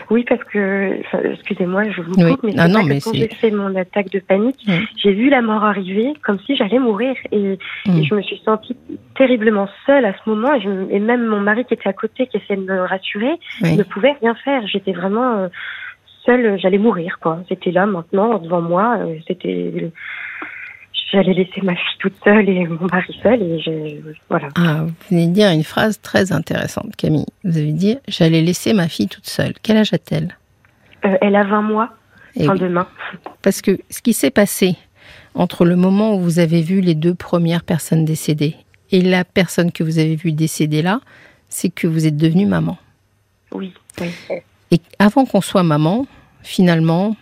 Oui, 0.10 0.26
parce 0.28 0.44
que, 0.46 1.00
excusez-moi, 1.34 1.90
je 1.92 2.02
vous 2.02 2.14
coupe, 2.14 2.44
mais, 2.44 2.54
ah 2.58 2.68
non, 2.68 2.84
mais 2.84 3.00
quand 3.00 3.14
j'ai 3.14 3.28
fait 3.28 3.52
mon 3.52 3.76
attaque 3.76 4.10
de 4.10 4.20
panique, 4.20 4.66
j'ai 5.02 5.14
vu 5.14 5.30
la 5.30 5.42
mort 5.42 5.64
arriver 5.64 6.14
comme 6.24 6.40
si 6.46 6.56
j'allais 6.56 6.80
mourir. 6.80 7.16
Et, 7.32 7.58
mm. 7.86 8.04
je 8.04 8.16
me 8.16 8.22
suis 8.22 8.42
sentie 8.46 8.76
terriblement 9.16 9.68
seule 9.86 10.06
à 10.06 10.14
ce 10.14 10.30
moment. 10.30 10.54
Et, 10.90 11.00
même 11.00 11.26
mon 11.26 11.40
mari 11.40 11.66
qui 11.66 11.74
était 11.74 11.90
à 11.90 11.94
côté, 11.94 12.28
qui 12.28 12.38
essayait 12.38 12.60
de 12.60 12.66
me 12.66 12.82
rassurer, 12.82 13.34
ne 13.62 13.84
pouvait 13.84 14.16
rien 14.22 14.36
faire. 14.36 14.66
J'étais 14.68 14.94
vraiment 14.94 15.38
euh, 15.38 15.48
seule, 16.26 16.60
j'allais 16.60 16.78
mourir, 16.78 17.20
quoi. 17.20 17.40
C'était 17.50 17.72
là, 17.72 17.86
maintenant, 17.86 18.38
devant 18.38 18.62
moi. 18.62 18.98
Euh, 19.00 19.16
c'était 19.28 19.92
j'allais 21.14 21.34
laisser 21.34 21.62
ma 21.62 21.76
fille 21.76 21.98
toute 22.00 22.16
seule 22.24 22.50
et 22.50 22.66
mon 22.68 22.88
mari 22.92 23.18
seul 23.22 23.42
et 23.42 23.60
je, 23.62 24.12
voilà. 24.30 24.50
Ah, 24.56 24.84
vous 24.84 24.94
venez 25.10 25.28
de 25.28 25.34
dire 25.34 25.50
une 25.50 25.64
phrase 25.64 26.02
très 26.02 26.32
intéressante, 26.32 26.96
Camille. 26.96 27.28
Vous 27.44 27.58
avez 27.58 27.72
dit 27.72 27.98
j'allais 28.08 28.42
laisser 28.42 28.74
ma 28.74 28.88
fille 28.88 29.08
toute 29.08 29.28
seule. 29.28 29.54
Quel 29.62 29.78
âge 29.78 29.94
a-t-elle? 29.94 30.38
Euh, 31.06 31.16
Elle 31.22 31.36
a 31.36 31.44
20 31.44 31.62
mois. 31.62 31.90
Et 32.36 32.46
fin 32.46 32.56
demain. 32.56 32.88
Parce 33.44 33.62
que 33.62 33.80
ce 33.92 34.02
qui 34.02 34.14
s'est 34.14 34.32
passé 34.32 34.76
entre 35.36 35.66
le 35.66 35.76
moment 35.76 36.16
où 36.16 36.20
vous 36.20 36.40
avez 36.40 36.62
vu 36.62 36.82
les 36.82 36.96
deux 36.96 37.14
premières 37.14 37.64
personnes 37.64 38.06
décédées 38.06 38.56
et 38.92 39.02
la 39.02 39.24
personne 39.24 39.72
que 39.72 39.84
vous 39.84 40.00
avez 40.00 40.16
vue 40.16 40.32
décédée 40.32 40.82
là, 40.82 41.00
c'est 41.50 41.70
que 41.70 41.86
vous 41.88 42.08
êtes 42.08 42.18
devenue 42.18 42.48
maman. 42.48 42.78
Oui. 43.52 43.74
Et 44.72 44.80
avant 44.98 45.26
qu'on 45.26 45.42
soit 45.42 45.62
maman, 45.62 46.08
finalement, 46.42 47.16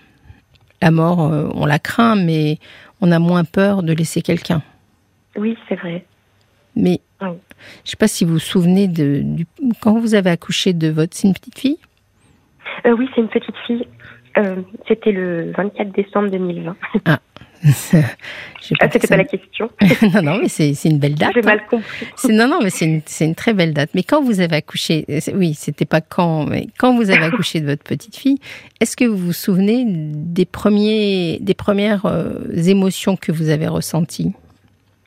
la 0.81 0.91
mort, 0.91 1.21
euh, 1.21 1.49
on 1.53 1.65
la 1.65 1.79
craint, 1.79 2.15
mais 2.15 2.57
on 3.01 3.11
a 3.11 3.19
moins 3.19 3.43
peur 3.43 3.83
de 3.83 3.93
laisser 3.93 4.21
quelqu'un. 4.21 4.61
Oui, 5.35 5.57
c'est 5.67 5.75
vrai. 5.75 6.05
Mais 6.75 6.99
je 7.19 7.25
ne 7.25 7.33
sais 7.83 7.97
pas 7.97 8.07
si 8.07 8.25
vous 8.25 8.33
vous 8.33 8.39
souvenez 8.39 8.87
de 8.87 9.21
du, 9.23 9.45
quand 9.81 9.99
vous 9.99 10.15
avez 10.15 10.29
accouché 10.29 10.73
de 10.73 10.89
votre, 10.89 11.15
c'est 11.15 11.27
une 11.27 11.33
petite 11.33 11.59
fille? 11.59 11.77
Euh, 12.85 12.95
Oui, 12.97 13.07
c'est 13.13 13.21
une 13.21 13.27
petite 13.29 13.55
fille. 13.67 13.85
Euh, 14.37 14.55
c'était 14.87 15.11
le 15.11 15.51
24 15.57 15.91
décembre 15.91 16.29
2020. 16.31 16.75
Ah, 17.05 17.19
ah 17.63 18.87
c'était 18.89 19.07
pas 19.07 19.17
la 19.17 19.23
question. 19.23 19.69
non, 20.13 20.21
non, 20.21 20.37
mais 20.41 20.47
c'est 20.47 20.73
une 20.85 20.99
belle 20.99 21.15
date. 21.15 21.31
J'ai 21.33 21.41
mal 21.41 21.59
hein. 21.59 21.67
compris. 21.69 22.07
Non, 22.29 22.47
non, 22.47 22.59
mais 22.61 22.69
c'est 22.69 22.85
une, 22.85 23.01
une, 23.19 23.35
très 23.35 23.53
belle 23.53 23.73
date. 23.73 23.91
Mais 23.93 24.03
quand 24.03 24.21
vous 24.21 24.39
avez 24.39 24.57
accouché, 24.57 25.05
oui, 25.33 25.53
c'était 25.53 25.85
pas 25.85 26.01
quand, 26.01 26.45
mais 26.45 26.67
quand 26.79 26.95
vous 26.95 27.09
avez 27.09 27.23
accouché 27.23 27.59
de 27.59 27.67
votre 27.67 27.83
petite 27.83 28.15
fille, 28.15 28.39
est-ce 28.79 28.95
que 28.95 29.05
vous 29.05 29.17
vous 29.17 29.33
souvenez 29.33 29.85
des, 29.87 30.45
premiers, 30.45 31.39
des 31.41 31.53
premières 31.53 32.05
euh, 32.05 32.33
émotions 32.55 33.15
que 33.15 33.31
vous 33.31 33.49
avez 33.49 33.67
ressenties? 33.67 34.33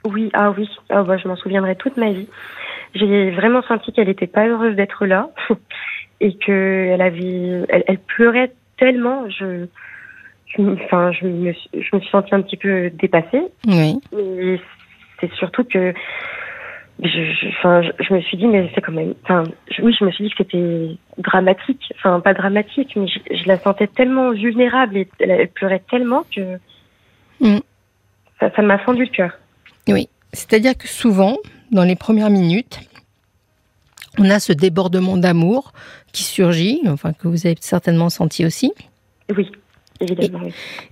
Oui, 0.04 0.30
ah 0.34 0.52
oui, 0.56 0.68
ah, 0.90 1.02
bah, 1.02 1.16
je 1.16 1.26
m'en 1.26 1.36
souviendrai 1.36 1.76
toute 1.76 1.96
ma 1.96 2.10
vie. 2.10 2.28
J'ai 2.94 3.30
vraiment 3.30 3.62
senti 3.62 3.92
qu'elle 3.92 4.08
n'était 4.08 4.26
pas 4.26 4.46
heureuse 4.46 4.76
d'être 4.76 5.06
là 5.06 5.30
et 6.20 6.34
qu'elle 6.34 7.00
avait, 7.00 7.64
elle, 7.68 7.84
elle 7.86 7.98
pleurait 7.98 8.52
tellement. 8.76 9.28
Je, 9.30 9.66
enfin, 10.58 11.12
je 11.12 11.26
me, 11.26 11.52
je 11.52 11.96
me 11.96 12.00
suis 12.00 12.10
sentie 12.10 12.34
un 12.34 12.42
petit 12.42 12.56
peu 12.56 12.90
dépassée. 12.90 13.42
Oui. 13.66 14.00
Et 14.16 14.60
c'est 15.20 15.32
surtout 15.34 15.64
que 15.64 15.94
je, 17.02 17.48
enfin, 17.48 17.82
je, 17.82 18.14
me 18.14 18.20
suis 18.20 18.36
dit, 18.36 18.46
mais 18.46 18.70
c'est 18.74 18.80
quand 18.80 18.92
même. 18.92 19.14
Enfin, 19.24 19.44
oui, 19.82 19.94
je 19.98 20.04
me 20.04 20.10
suis 20.12 20.24
dit 20.24 20.30
que 20.30 20.36
c'était 20.38 20.96
dramatique. 21.18 21.92
Enfin, 21.96 22.20
pas 22.20 22.34
dramatique, 22.34 22.94
mais 22.96 23.06
je, 23.08 23.46
la 23.46 23.58
sentais 23.58 23.88
tellement 23.88 24.32
vulnérable 24.32 24.98
et 24.98 25.08
elle, 25.18 25.48
pleurait 25.48 25.82
tellement 25.90 26.24
que. 26.34 26.58
Mm. 27.40 27.58
ça 28.40 28.62
m'a 28.62 28.78
fendu 28.78 29.04
le 29.04 29.10
cœur. 29.10 29.32
Oui, 29.88 30.08
c'est-à-dire 30.32 30.76
que 30.76 30.86
souvent, 30.86 31.36
dans 31.72 31.82
les 31.82 31.96
premières 31.96 32.30
minutes, 32.30 32.80
on 34.18 34.30
a 34.30 34.38
ce 34.38 34.52
débordement 34.52 35.16
d'amour 35.16 35.72
qui 36.12 36.22
surgit, 36.22 36.80
enfin 36.86 37.12
que 37.12 37.26
vous 37.26 37.46
avez 37.46 37.56
certainement 37.60 38.08
senti 38.08 38.46
aussi. 38.46 38.72
Oui, 39.36 39.50
évidemment. 40.00 40.40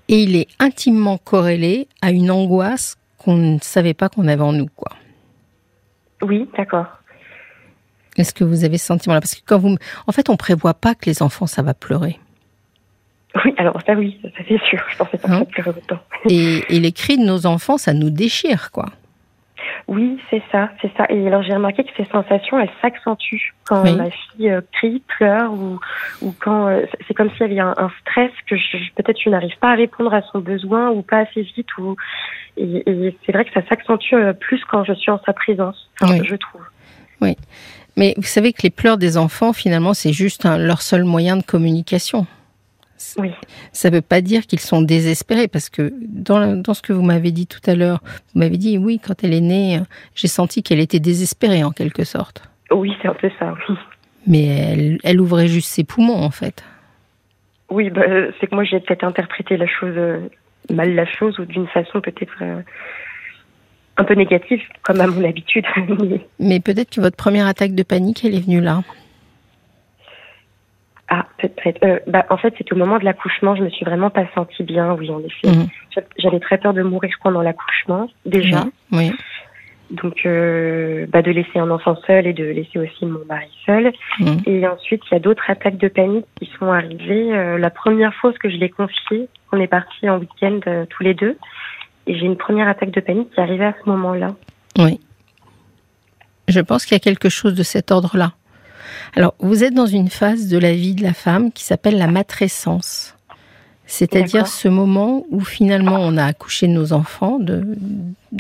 Et, 0.08 0.22
il 0.22 0.36
est 0.36 0.48
intimement 0.58 1.18
corrélé 1.18 1.88
à 2.00 2.10
une 2.10 2.30
angoisse 2.30 2.96
qu'on 3.18 3.36
ne 3.36 3.58
savait 3.60 3.94
pas 3.94 4.08
qu'on 4.08 4.28
avait 4.28 4.42
en 4.42 4.52
nous, 4.52 4.68
quoi. 4.74 4.92
Oui, 6.22 6.48
d'accord. 6.56 6.86
Est-ce 8.16 8.34
que 8.34 8.44
vous 8.44 8.64
avez 8.64 8.78
ce 8.78 8.86
sentiment-là? 8.86 9.20
Parce 9.20 9.34
que 9.34 9.40
quand 9.44 9.58
vous, 9.58 9.76
en 10.06 10.12
fait, 10.12 10.28
on 10.28 10.36
prévoit 10.36 10.74
pas 10.74 10.94
que 10.94 11.06
les 11.06 11.22
enfants 11.22 11.46
ça 11.46 11.62
va 11.62 11.74
pleurer. 11.74 12.18
Oui, 13.44 13.54
alors 13.56 13.78
ça 13.86 13.94
oui, 13.94 14.20
ça 14.22 14.28
c'est 14.46 14.60
sûr. 14.64 14.84
Je 14.90 14.96
pensais 14.98 15.16
pas 15.16 15.28
que 15.28 15.28
ça 15.28 15.40
hein? 15.40 15.44
pleurait 15.46 15.70
autant. 15.70 15.98
et, 16.28 16.62
et 16.68 16.80
les 16.80 16.92
cris 16.92 17.16
de 17.16 17.24
nos 17.24 17.46
enfants, 17.46 17.78
ça 17.78 17.94
nous 17.94 18.10
déchire, 18.10 18.70
quoi. 18.70 18.90
Oui, 19.88 20.18
c'est 20.30 20.42
ça, 20.50 20.70
c'est 20.80 20.90
ça. 20.96 21.06
Et 21.08 21.26
alors 21.26 21.42
j'ai 21.42 21.54
remarqué 21.54 21.84
que 21.84 21.90
ces 21.96 22.04
sensations, 22.10 22.58
elles 22.58 22.70
s'accentuent 22.80 23.54
quand 23.64 23.82
ma 23.96 24.10
fille 24.10 24.50
euh, 24.50 24.60
crie, 24.72 25.02
pleure 25.18 25.52
ou, 25.52 25.78
ou 26.20 26.34
quand 26.38 26.68
euh, 26.68 26.82
c'est 27.06 27.14
comme 27.14 27.30
s'il 27.30 27.52
y 27.52 27.60
avait 27.60 27.60
un, 27.60 27.90
stress 28.00 28.30
que 28.46 28.54
peut-être 28.96 29.18
je 29.22 29.30
n'arrive 29.30 29.56
pas 29.60 29.70
à 29.70 29.74
répondre 29.74 30.12
à 30.12 30.22
son 30.22 30.40
besoin 30.40 30.90
ou 30.90 31.02
pas 31.02 31.18
assez 31.18 31.42
vite 31.42 31.76
ou 31.78 31.96
et, 32.56 33.16
c'est 33.24 33.32
vrai 33.32 33.44
que 33.44 33.52
ça 33.52 33.66
s'accentue 33.68 34.14
euh, 34.14 34.32
plus 34.32 34.62
quand 34.70 34.84
je 34.84 34.92
suis 34.92 35.10
en 35.10 35.20
sa 35.24 35.32
présence, 35.32 35.90
je 36.00 36.36
trouve. 36.36 36.62
Oui, 37.20 37.36
mais 37.96 38.14
vous 38.16 38.24
savez 38.24 38.52
que 38.52 38.62
les 38.62 38.70
pleurs 38.70 38.98
des 38.98 39.16
enfants, 39.16 39.52
finalement, 39.52 39.94
c'est 39.94 40.12
juste 40.12 40.44
leur 40.44 40.82
seul 40.82 41.04
moyen 41.04 41.36
de 41.36 41.42
communication. 41.42 42.26
Oui. 43.18 43.30
Ça 43.72 43.90
ne 43.90 43.96
veut 43.96 44.02
pas 44.02 44.20
dire 44.20 44.46
qu'ils 44.46 44.60
sont 44.60 44.82
désespérés, 44.82 45.48
parce 45.48 45.68
que 45.68 45.92
dans, 46.00 46.56
dans 46.56 46.74
ce 46.74 46.82
que 46.82 46.92
vous 46.92 47.02
m'avez 47.02 47.30
dit 47.30 47.46
tout 47.46 47.60
à 47.66 47.74
l'heure, 47.74 48.00
vous 48.32 48.40
m'avez 48.40 48.56
dit, 48.56 48.78
oui, 48.78 49.00
quand 49.04 49.24
elle 49.24 49.34
est 49.34 49.40
née, 49.40 49.80
j'ai 50.14 50.28
senti 50.28 50.62
qu'elle 50.62 50.80
était 50.80 51.00
désespérée 51.00 51.64
en 51.64 51.70
quelque 51.70 52.04
sorte. 52.04 52.42
Oui, 52.70 52.92
c'est 53.02 53.08
un 53.08 53.14
peu 53.14 53.30
ça, 53.38 53.54
oui. 53.68 53.76
Mais 54.26 54.44
elle, 54.46 54.98
elle 55.02 55.20
ouvrait 55.20 55.48
juste 55.48 55.68
ses 55.68 55.84
poumons, 55.84 56.22
en 56.22 56.30
fait. 56.30 56.64
Oui, 57.72 57.88
bah, 57.88 58.02
c'est 58.38 58.48
que 58.48 58.54
moi 58.54 58.64
j'ai 58.64 58.80
peut-être 58.80 59.02
interprété 59.02 59.56
la 59.56 59.66
chose, 59.66 59.94
euh, 59.96 60.28
mal 60.70 60.94
la 60.94 61.06
chose, 61.06 61.38
ou 61.38 61.46
d'une 61.46 61.66
façon 61.68 62.02
peut-être 62.02 62.34
euh, 62.42 62.60
un 63.96 64.04
peu 64.04 64.14
négative, 64.14 64.60
comme 64.82 65.00
à 65.00 65.06
mon 65.06 65.24
habitude. 65.24 65.64
Mais 66.38 66.60
peut-être 66.60 66.90
que 66.90 67.00
votre 67.00 67.16
première 67.16 67.46
attaque 67.46 67.74
de 67.74 67.82
panique, 67.82 68.24
elle 68.24 68.34
est 68.34 68.44
venue 68.44 68.60
là. 68.60 68.82
Ah, 71.14 71.26
peut-être. 71.36 71.84
Euh, 71.84 71.98
bah, 72.06 72.24
en 72.30 72.38
fait, 72.38 72.54
c'était 72.56 72.72
au 72.72 72.76
moment 72.78 72.98
de 72.98 73.04
l'accouchement. 73.04 73.54
Je 73.54 73.62
me 73.62 73.68
suis 73.68 73.84
vraiment 73.84 74.08
pas 74.08 74.24
sentie 74.34 74.62
bien, 74.62 74.94
oui, 74.94 75.10
en 75.10 75.20
effet. 75.20 75.46
Mhm. 75.46 75.66
J'avais 76.16 76.40
très 76.40 76.56
peur 76.56 76.72
de 76.72 76.82
mourir 76.82 77.10
pendant 77.22 77.42
l'accouchement, 77.42 78.08
déjà. 78.24 78.64
Oui. 78.92 79.12
Donc, 79.90 80.24
euh, 80.24 81.04
bah, 81.10 81.20
de 81.20 81.30
laisser 81.30 81.58
un 81.58 81.70
enfant 81.70 81.98
seul 82.06 82.26
et 82.26 82.32
de 82.32 82.44
laisser 82.44 82.78
aussi 82.78 83.04
mon 83.04 83.22
mari 83.26 83.50
seul. 83.66 83.92
Mhm. 84.20 84.40
Et 84.46 84.66
ensuite, 84.66 85.02
il 85.10 85.12
y 85.12 85.16
a 85.18 85.20
d'autres 85.20 85.44
attaques 85.48 85.76
de 85.76 85.88
panique 85.88 86.24
qui 86.40 86.50
sont 86.58 86.72
arrivées. 86.72 87.34
Euh, 87.34 87.58
la 87.58 87.68
première 87.68 88.14
fois 88.14 88.32
que 88.32 88.48
je 88.48 88.56
l'ai 88.56 88.70
confié, 88.70 89.28
on 89.52 89.60
est 89.60 89.66
parti 89.66 90.08
en 90.08 90.16
week-end 90.18 90.60
tous 90.88 91.02
les 91.02 91.12
deux. 91.12 91.36
Et 92.06 92.16
j'ai 92.16 92.24
une 92.24 92.38
première 92.38 92.68
attaque 92.68 92.90
de 92.90 93.00
panique 93.00 93.28
qui 93.34 93.38
est 93.38 93.42
arrivée 93.42 93.66
à 93.66 93.74
ce 93.84 93.90
moment-là. 93.90 94.28
Oui. 94.78 94.98
Je 96.48 96.60
pense 96.60 96.86
qu'il 96.86 96.94
y 96.94 97.00
a 97.00 97.04
quelque 97.04 97.28
chose 97.28 97.52
de 97.54 97.62
cet 97.62 97.90
ordre-là. 97.90 98.32
Alors, 99.14 99.34
vous 99.38 99.64
êtes 99.64 99.74
dans 99.74 99.86
une 99.86 100.08
phase 100.08 100.48
de 100.48 100.58
la 100.58 100.72
vie 100.72 100.94
de 100.94 101.02
la 101.02 101.14
femme 101.14 101.52
qui 101.52 101.64
s'appelle 101.64 101.98
la 101.98 102.06
matrescence. 102.06 103.14
C'est-à-dire 103.86 104.46
ce 104.46 104.68
moment 104.68 105.26
où 105.30 105.40
finalement 105.40 105.96
on 105.98 106.16
a 106.16 106.24
accouché 106.24 106.66
de 106.66 106.72
nos 106.72 106.94
enfants, 106.94 107.38
de, 107.38 107.76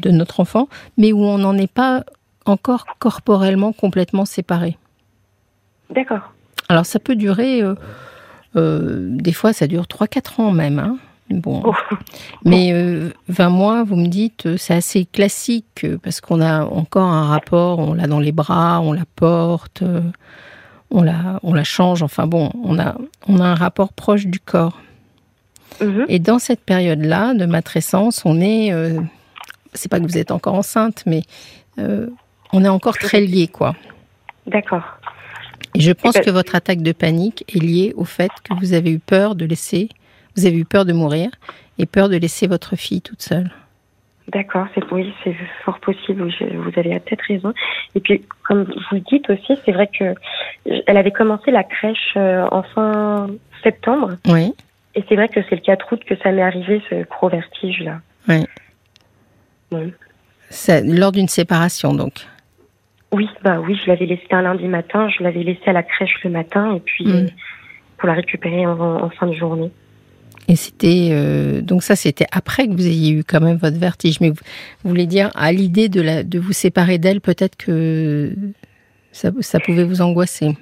notre 0.06 0.40
enfant, 0.40 0.68
mais 0.96 1.12
où 1.12 1.22
on 1.22 1.36
n'en 1.36 1.58
est 1.58 1.70
pas 1.70 2.04
encore 2.46 2.86
corporellement 2.98 3.72
complètement 3.72 4.24
séparé. 4.24 4.78
D'accord. 5.90 6.32
Alors 6.70 6.86
ça 6.86 6.98
peut 6.98 7.16
durer, 7.16 7.60
euh, 7.60 7.74
euh, 8.56 9.08
des 9.10 9.34
fois 9.34 9.52
ça 9.52 9.66
dure 9.66 9.84
3-4 9.84 10.40
ans 10.40 10.52
même. 10.52 10.78
Hein. 10.78 10.96
Bon. 11.40 11.62
Oh. 11.64 11.74
Mais 12.44 12.72
20 13.28 13.46
euh, 13.46 13.50
mois, 13.50 13.84
vous 13.84 13.96
me 13.96 14.08
dites, 14.08 14.56
c'est 14.56 14.74
assez 14.74 15.04
classique 15.04 15.86
parce 16.02 16.20
qu'on 16.20 16.40
a 16.40 16.64
encore 16.64 17.08
un 17.08 17.26
rapport, 17.26 17.78
on 17.78 17.94
l'a 17.94 18.06
dans 18.06 18.20
les 18.20 18.32
bras, 18.32 18.80
on 18.80 18.92
la 18.92 19.04
porte 19.16 19.82
on 20.92 21.02
la, 21.02 21.40
on 21.42 21.54
la 21.54 21.64
change. 21.64 22.02
Enfin 22.02 22.26
bon, 22.26 22.50
on 22.62 22.78
a, 22.78 22.96
on 23.26 23.40
a 23.40 23.44
un 23.44 23.54
rapport 23.54 23.92
proche 23.92 24.26
du 24.26 24.38
corps. 24.38 24.80
Mhm. 25.80 26.04
Et 26.08 26.18
dans 26.18 26.38
cette 26.38 26.60
période-là 26.60 27.34
de 27.34 27.46
matrescence, 27.46 28.22
on 28.24 28.40
est, 28.40 28.72
euh, 28.72 29.00
c'est 29.72 29.90
pas 29.90 29.98
que 29.98 30.04
vous 30.04 30.18
êtes 30.18 30.30
encore 30.30 30.54
enceinte, 30.54 31.02
mais 31.06 31.22
euh, 31.78 32.08
on 32.52 32.64
est 32.64 32.68
encore 32.68 32.98
très 32.98 33.20
lié, 33.20 33.48
quoi. 33.48 33.74
D'accord. 34.46 34.84
Et 35.74 35.80
je 35.80 35.92
pense 35.92 36.18
que 36.18 36.30
votre 36.30 36.54
attaque 36.54 36.82
de 36.82 36.92
panique 36.92 37.44
est 37.48 37.58
liée 37.58 37.94
au 37.96 38.04
fait 38.04 38.30
que 38.44 38.52
vous 38.54 38.74
avez 38.74 38.90
eu 38.90 38.98
peur 38.98 39.34
de 39.34 39.46
laisser, 39.46 39.88
vous 40.36 40.46
avez 40.46 40.56
eu 40.56 40.64
peur 40.64 40.84
de 40.84 40.92
mourir 40.92 41.30
et 41.78 41.86
peur 41.86 42.08
de 42.08 42.16
laisser 42.16 42.46
votre 42.46 42.76
fille 42.76 43.02
toute 43.02 43.22
seule. 43.22 43.50
D'accord, 44.28 44.66
c'est 44.74 44.84
oui, 44.92 45.12
c'est 45.24 45.34
fort 45.64 45.80
possible. 45.80 46.22
vous 46.22 46.80
avez 46.80 47.00
peut-être 47.00 47.24
raison. 47.26 47.52
Et 47.94 48.00
puis, 48.00 48.22
comme 48.44 48.64
vous 48.64 48.94
le 48.94 49.00
dites 49.00 49.28
aussi, 49.28 49.58
c'est 49.64 49.72
vrai 49.72 49.88
que 49.88 50.14
elle 50.86 50.96
avait 50.96 51.10
commencé 51.10 51.50
la 51.50 51.64
crèche 51.64 52.14
euh, 52.16 52.46
en 52.52 52.62
fin 52.62 53.28
septembre. 53.62 54.16
Oui. 54.28 54.54
Et 54.94 55.04
c'est 55.08 55.16
vrai 55.16 55.28
que 55.28 55.40
c'est 55.48 55.56
le 55.56 55.60
4 55.60 55.92
août 55.92 56.02
que 56.06 56.14
ça 56.22 56.30
m'est 56.30 56.42
arrivé 56.42 56.80
ce 56.88 57.04
gros 57.08 57.28
vertige 57.28 57.80
là. 57.80 58.00
Oui. 58.28 58.46
oui. 59.72 59.92
lors 60.84 61.12
d'une 61.12 61.28
séparation 61.28 61.92
donc. 61.92 62.26
Oui, 63.10 63.28
bah 63.42 63.60
oui, 63.60 63.78
je 63.82 63.90
l'avais 63.90 64.06
laissé 64.06 64.26
un 64.30 64.42
lundi 64.42 64.68
matin, 64.68 65.08
je 65.08 65.22
l'avais 65.22 65.42
laissé 65.42 65.62
à 65.66 65.72
la 65.72 65.82
crèche 65.82 66.22
le 66.24 66.30
matin 66.30 66.74
et 66.74 66.80
puis 66.80 67.06
mm. 67.06 67.28
pour 67.98 68.06
la 68.06 68.14
récupérer 68.14 68.66
en 68.66 69.10
fin 69.10 69.26
de 69.26 69.34
journée. 69.34 69.70
Et 70.48 70.56
c'était 70.56 71.10
euh, 71.12 71.60
donc 71.60 71.82
ça, 71.82 71.96
c'était 71.96 72.26
après 72.32 72.66
que 72.66 72.72
vous 72.72 72.86
ayez 72.86 73.12
eu 73.12 73.24
quand 73.24 73.40
même 73.40 73.56
votre 73.56 73.78
vertige. 73.78 74.20
Mais 74.20 74.30
vous, 74.30 74.36
voulez 74.84 75.06
dire 75.06 75.30
à 75.34 75.52
l'idée 75.52 75.88
de, 75.88 76.00
la, 76.00 76.22
de 76.24 76.38
vous 76.38 76.52
séparer 76.52 76.98
d'elle, 76.98 77.20
peut-être 77.20 77.56
que 77.56 78.32
ça, 79.12 79.30
ça, 79.40 79.60
pouvait 79.60 79.84
vous 79.84 80.02
angoisser? 80.02 80.56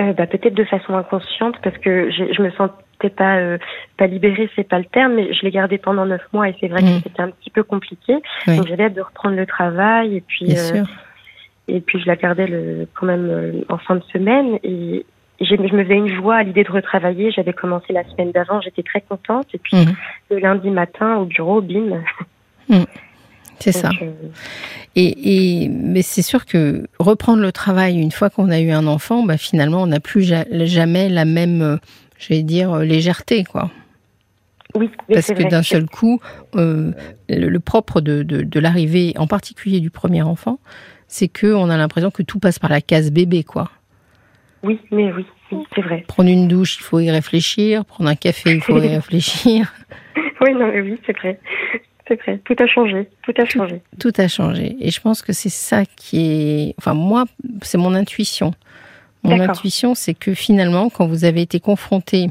Euh, 0.00 0.12
bah, 0.12 0.26
peut-être 0.26 0.54
de 0.54 0.64
façon 0.64 0.94
inconsciente 0.94 1.56
parce 1.62 1.76
que 1.78 2.10
je 2.10 2.42
me 2.42 2.50
sentais 2.50 3.10
pas 3.16 3.38
euh, 3.38 3.58
pas 3.96 4.06
libérée, 4.06 4.50
c'est 4.56 4.68
pas 4.68 4.78
le 4.78 4.84
terme, 4.84 5.14
mais 5.14 5.32
je 5.32 5.42
l'ai 5.42 5.50
gardée 5.50 5.78
pendant 5.78 6.04
neuf 6.04 6.22
mois 6.32 6.48
et 6.48 6.56
c'est 6.60 6.68
vrai 6.68 6.80
que 6.80 6.86
mmh. 6.86 7.00
c'était 7.04 7.22
un 7.22 7.30
petit 7.30 7.50
peu 7.50 7.62
compliqué. 7.62 8.14
Donc 8.46 8.66
j'avais 8.66 8.84
hâte 8.84 8.94
de 8.94 9.02
reprendre 9.02 9.36
le 9.36 9.46
travail 9.46 10.16
et 10.16 10.20
puis 10.20 10.54
et 11.66 11.80
puis 11.80 11.98
je 11.98 12.06
la 12.06 12.16
gardais 12.16 12.46
le, 12.46 12.86
quand 12.92 13.06
même 13.06 13.64
en 13.70 13.78
fin 13.78 13.96
de 13.96 14.02
semaine 14.12 14.58
et, 14.62 15.06
je, 15.40 15.54
me 15.56 15.68
faisais 15.68 15.94
une 15.94 16.14
joie 16.14 16.36
à 16.36 16.42
l'idée 16.42 16.64
de 16.64 16.70
retravailler. 16.70 17.30
J'avais 17.32 17.52
commencé 17.52 17.92
la 17.92 18.04
semaine 18.04 18.32
d'avant, 18.32 18.60
j'étais 18.60 18.82
très 18.82 19.00
contente. 19.00 19.46
Et 19.54 19.58
puis 19.58 19.76
mhm. 19.76 19.94
le 20.30 20.38
lundi 20.38 20.70
matin 20.70 21.16
au 21.16 21.24
bureau, 21.24 21.60
bim. 21.60 22.02
Mhm. 22.68 22.86
C'est 23.58 23.72
ça. 23.72 23.90
Euh, 24.00 24.12
et, 24.96 25.68
mais 25.68 26.02
c'est 26.02 26.22
sûr 26.22 26.46
que 26.46 26.86
reprendre 26.98 27.42
le 27.42 27.52
travail 27.52 27.98
une 27.98 28.12
fois 28.12 28.30
qu'on 28.30 28.50
a 28.50 28.60
eu 28.60 28.70
un 28.70 28.86
enfant, 28.86 29.24
bah 29.24 29.36
finalement, 29.36 29.82
on 29.82 29.86
n'a 29.86 30.00
plus 30.00 30.22
jamais 30.22 31.08
la 31.08 31.24
même, 31.24 31.62
euh, 31.62 31.76
je 32.18 32.28
vais 32.28 32.42
dire, 32.42 32.72
euh, 32.72 32.84
légèreté, 32.84 33.44
quoi. 33.44 33.70
Oui, 34.76 34.90
parce 35.08 35.28
que 35.28 35.48
d'un 35.48 35.62
seul 35.62 35.86
coup, 35.86 36.20
le, 36.52 37.58
propre 37.58 38.00
de, 38.00 38.24
de, 38.24 38.42
de 38.42 38.60
l'arrivée, 38.60 39.14
en 39.16 39.28
particulier 39.28 39.78
du 39.78 39.90
premier 39.90 40.22
enfant, 40.22 40.58
c'est 41.06 41.28
que 41.28 41.54
on 41.54 41.70
a 41.70 41.76
l'impression 41.76 42.10
que 42.10 42.24
tout 42.24 42.40
passe 42.40 42.58
par 42.58 42.70
la 42.70 42.80
case 42.80 43.12
bébé, 43.12 43.44
quoi. 43.44 43.70
Oui, 44.64 44.80
mais 44.90 45.12
oui, 45.12 45.26
c'est 45.74 45.82
vrai. 45.82 46.04
Prendre 46.08 46.30
une 46.30 46.48
douche, 46.48 46.78
il 46.78 46.82
faut 46.82 46.98
y 47.00 47.10
réfléchir. 47.10 47.84
Prendre 47.84 48.08
un 48.08 48.14
café, 48.14 48.54
il 48.54 48.60
faut 48.60 48.78
y 48.78 48.88
réfléchir. 48.96 49.72
Oui, 50.40 50.52
non, 50.54 50.68
mais 50.72 50.80
oui, 50.80 50.98
c'est 51.06 51.16
vrai. 51.16 51.38
C'est 52.08 52.20
vrai. 52.22 52.40
Tout 52.44 52.56
a 52.58 52.66
changé. 52.66 53.08
Tout 53.22 53.34
a 53.36 53.44
changé. 53.44 53.80
Tout, 53.98 54.12
a 54.16 54.28
changé. 54.28 54.76
Et 54.80 54.90
je 54.90 55.00
pense 55.00 55.22
que 55.22 55.32
c'est 55.32 55.50
ça 55.50 55.84
qui 55.96 56.18
est. 56.18 56.74
Enfin, 56.78 56.94
moi, 56.94 57.24
c'est 57.62 57.78
mon 57.78 57.94
intuition. 57.94 58.52
Mon 59.22 59.40
intuition, 59.40 59.94
c'est 59.94 60.12
que 60.12 60.34
finalement, 60.34 60.90
quand 60.90 61.06
vous 61.06 61.24
avez 61.24 61.40
été 61.40 61.58
confronté 61.58 62.28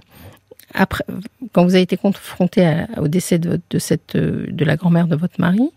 après, 0.75 1.03
quand 1.51 1.63
vous 1.63 1.73
avez 1.73 1.81
été 1.81 1.97
confronté 1.97 2.85
au 2.97 3.07
décès 3.07 3.39
de, 3.39 3.59
de 3.67 3.79
cette 3.79 4.15
de 4.15 4.65
la 4.65 4.75
grand-mère 4.75 5.07
de 5.07 5.15
votre 5.15 5.39
mari, 5.39 5.71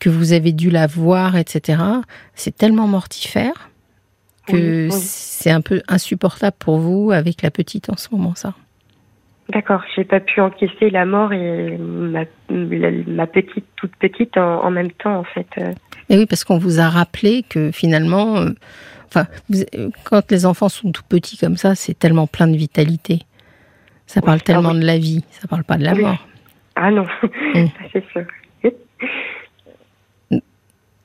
que 0.00 0.08
vous 0.08 0.32
avez 0.32 0.52
dû 0.52 0.70
la 0.70 0.86
voir, 0.86 1.36
etc. 1.36 1.82
C'est 2.34 2.56
tellement 2.56 2.86
mortifère 2.86 3.70
que 4.46 4.88
c'est 4.90 5.50
un 5.50 5.60
peu 5.60 5.82
insupportable 5.88 6.56
pour 6.58 6.78
vous 6.78 7.10
avec 7.12 7.42
la 7.42 7.50
petite 7.50 7.90
en 7.90 7.96
ce 7.96 8.08
moment, 8.12 8.34
ça. 8.34 8.54
D'accord, 9.50 9.82
j'ai 9.94 10.04
pas 10.04 10.20
pu 10.20 10.40
encaisser 10.40 10.88
la 10.88 11.04
mort 11.04 11.32
et 11.32 11.76
ma, 11.78 12.24
ma 12.48 13.26
petite, 13.26 13.66
toute 13.76 13.94
petite 13.96 14.38
en, 14.38 14.70
même 14.70 14.90
temps, 14.92 15.18
en 15.18 15.24
fait. 15.24 15.46
Et 16.08 16.16
oui, 16.16 16.24
parce 16.24 16.44
qu'on 16.44 16.58
vous 16.58 16.80
a 16.80 16.88
rappelé 16.88 17.44
que 17.48 17.70
finalement, 17.70 18.38
euh, 18.38 18.50
enfin, 19.06 19.26
quand 20.04 20.30
les 20.30 20.46
enfants 20.46 20.70
sont 20.70 20.92
tout 20.92 21.02
petits 21.06 21.36
comme 21.36 21.58
ça, 21.58 21.74
c'est 21.74 21.98
tellement 21.98 22.26
plein 22.26 22.46
de 22.46 22.56
vitalité. 22.56 23.20
Ça 24.06 24.22
parle 24.22 24.40
tellement 24.42 24.74
de 24.74 24.84
la 24.84 24.96
vie, 24.96 25.24
ça 25.30 25.46
parle 25.46 25.64
pas 25.64 25.76
de 25.76 25.84
la 25.84 25.94
mort. 25.94 26.26
Ah 26.76 26.90
non, 26.90 27.06
mm. 27.22 27.66
c'est 27.92 28.04
sûr. 28.12 28.24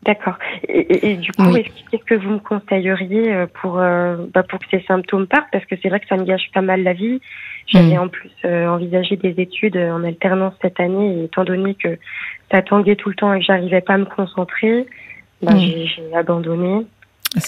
D'accord. 0.10 0.39
Et, 0.68 1.18
du 1.18 1.32
coup, 1.34 1.54
qu'est-ce 1.92 2.04
que 2.04 2.16
vous 2.16 2.32
me 2.32 2.39
conseilleriez 2.39 3.32
euh, 3.32 3.46
pour, 3.62 3.78
euh, 3.78 4.16
bah, 4.34 4.42
pour 4.42 4.58
que 4.58 4.66
ces 4.72 4.84
symptômes 4.88 5.28
partent? 5.28 5.50
Parce 5.51 5.66
que 5.66 5.75
c'est 5.80 5.89
vrai 5.89 6.00
que 6.00 6.08
ça 6.08 6.18
me 6.18 6.24
gâche 6.24 6.50
pas 6.51 6.62
mal 6.62 6.82
la 6.82 6.94
vie. 6.94 7.22
J'avais 7.68 7.94
mm. 7.94 8.00
en 8.00 8.08
plus 8.08 8.32
euh, 8.44 8.66
envisagé 8.70 9.18
des 9.18 9.36
études 9.39 9.78
en 9.78 10.04
alternance 10.04 10.56
cette 10.63 10.80
année, 10.80 11.20
et 11.20 11.24
étant 11.25 11.44
donné 11.44 11.75
que 11.75 12.00
ça 12.51 12.63
tanguait 12.63 12.96
tout 12.96 13.10
le 13.10 13.16
temps 13.16 13.32
et 13.36 13.39
que 13.39 13.46
j'arrivais 13.46 13.82
pas 13.82 13.94
à 13.94 13.98
me 14.00 14.06
concentrer, 14.06 14.88
bah, 15.44 15.54
mm. 15.54 15.60
j'ai 15.60 16.16
abandonné. 16.16 16.88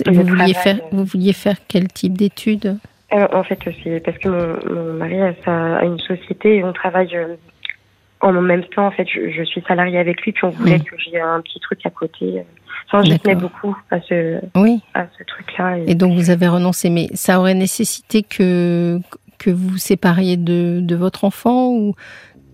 Vous 0.06 0.22
vouliez, 0.22 0.54
faire, 0.54 0.78
vous 0.92 1.06
vouliez 1.06 1.34
faire 1.34 1.56
quel 1.68 1.88
type 1.88 2.16
d'études? 2.16 2.78
En 3.12 3.44
fait, 3.44 3.58
c'est 3.84 4.06
parce 4.06 4.20
que 4.20 4.30
mon, 4.30 4.76
mon 4.76 4.94
mari 4.94 5.20
a, 5.20 5.84
une 5.84 5.98
société 5.98 6.58
et 6.58 6.64
on 6.64 6.74
travaille 6.74 7.18
en 8.22 8.32
même 8.42 8.64
temps, 8.66 8.88
en 8.88 8.92
fait, 8.92 9.08
je, 9.08 9.44
suis 9.44 9.62
salariée 9.68 9.98
avec 9.98 10.22
lui, 10.22 10.32
puis 10.32 10.46
on 10.46 10.50
voulait 10.50 10.80
que 10.80 10.96
j'ai 10.98 11.20
un 11.20 11.42
petit 11.42 11.60
truc 11.60 11.80
à 11.86 11.90
côté. 11.90 12.44
Enfin, 12.88 13.04
j'y 13.04 13.20
tenais 13.20 13.36
beaucoup 13.36 13.76
à 13.90 14.00
ce, 14.02 14.40
oui. 14.56 14.82
à 14.94 15.06
ce 15.18 15.24
truc-là. 15.24 15.78
Et... 15.88 15.96
donc, 15.96 16.14
vous 16.14 16.30
avez 16.30 16.48
renoncé, 16.48 16.90
mais 16.90 17.08
ça 17.14 17.40
aurait 17.40 17.54
nécessité 17.54 18.24
que, 18.24 19.00
que 19.38 19.50
vous 19.50 19.78
sépariez 19.78 20.38
de, 20.38 20.80
de 20.82 20.96
votre 20.96 21.24
enfant 21.24 21.70
ou 21.70 21.96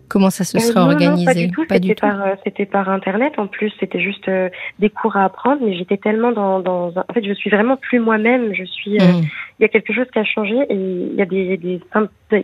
Comment 0.09 0.29
ça 0.29 0.45
se 0.45 0.55
euh, 0.55 0.59
serait 0.61 0.79
organisé 0.79 1.25
Pas 1.25 1.33
du 1.33 1.51
tout. 1.51 1.65
C'était 1.69 1.95
par, 1.95 2.21
euh, 2.21 2.65
par 2.71 2.89
internet. 2.89 3.33
En 3.37 3.47
plus, 3.47 3.73
c'était 3.79 3.99
juste 3.99 4.29
euh, 4.29 4.49
des 4.79 4.89
cours 4.89 5.17
à 5.17 5.25
apprendre. 5.25 5.61
Mais 5.65 5.75
j'étais 5.75 5.97
tellement 5.97 6.31
dans, 6.31 6.59
dans, 6.59 6.87
en 6.95 7.13
fait, 7.13 7.25
je 7.25 7.33
suis 7.33 7.49
vraiment 7.49 7.75
plus 7.75 7.99
moi-même. 7.99 8.53
Je 8.53 8.63
suis. 8.63 8.97
Hmm. 8.97 9.21
Il 9.59 9.63
y 9.63 9.65
a 9.65 9.69
quelque 9.69 9.91
chose 9.91 10.05
qui 10.13 10.19
a 10.19 10.23
changé 10.23 10.55
et 10.69 10.75
il 10.75 11.15
y 11.15 11.21
a 11.21 11.25
des 11.25 11.57
des 11.57 11.81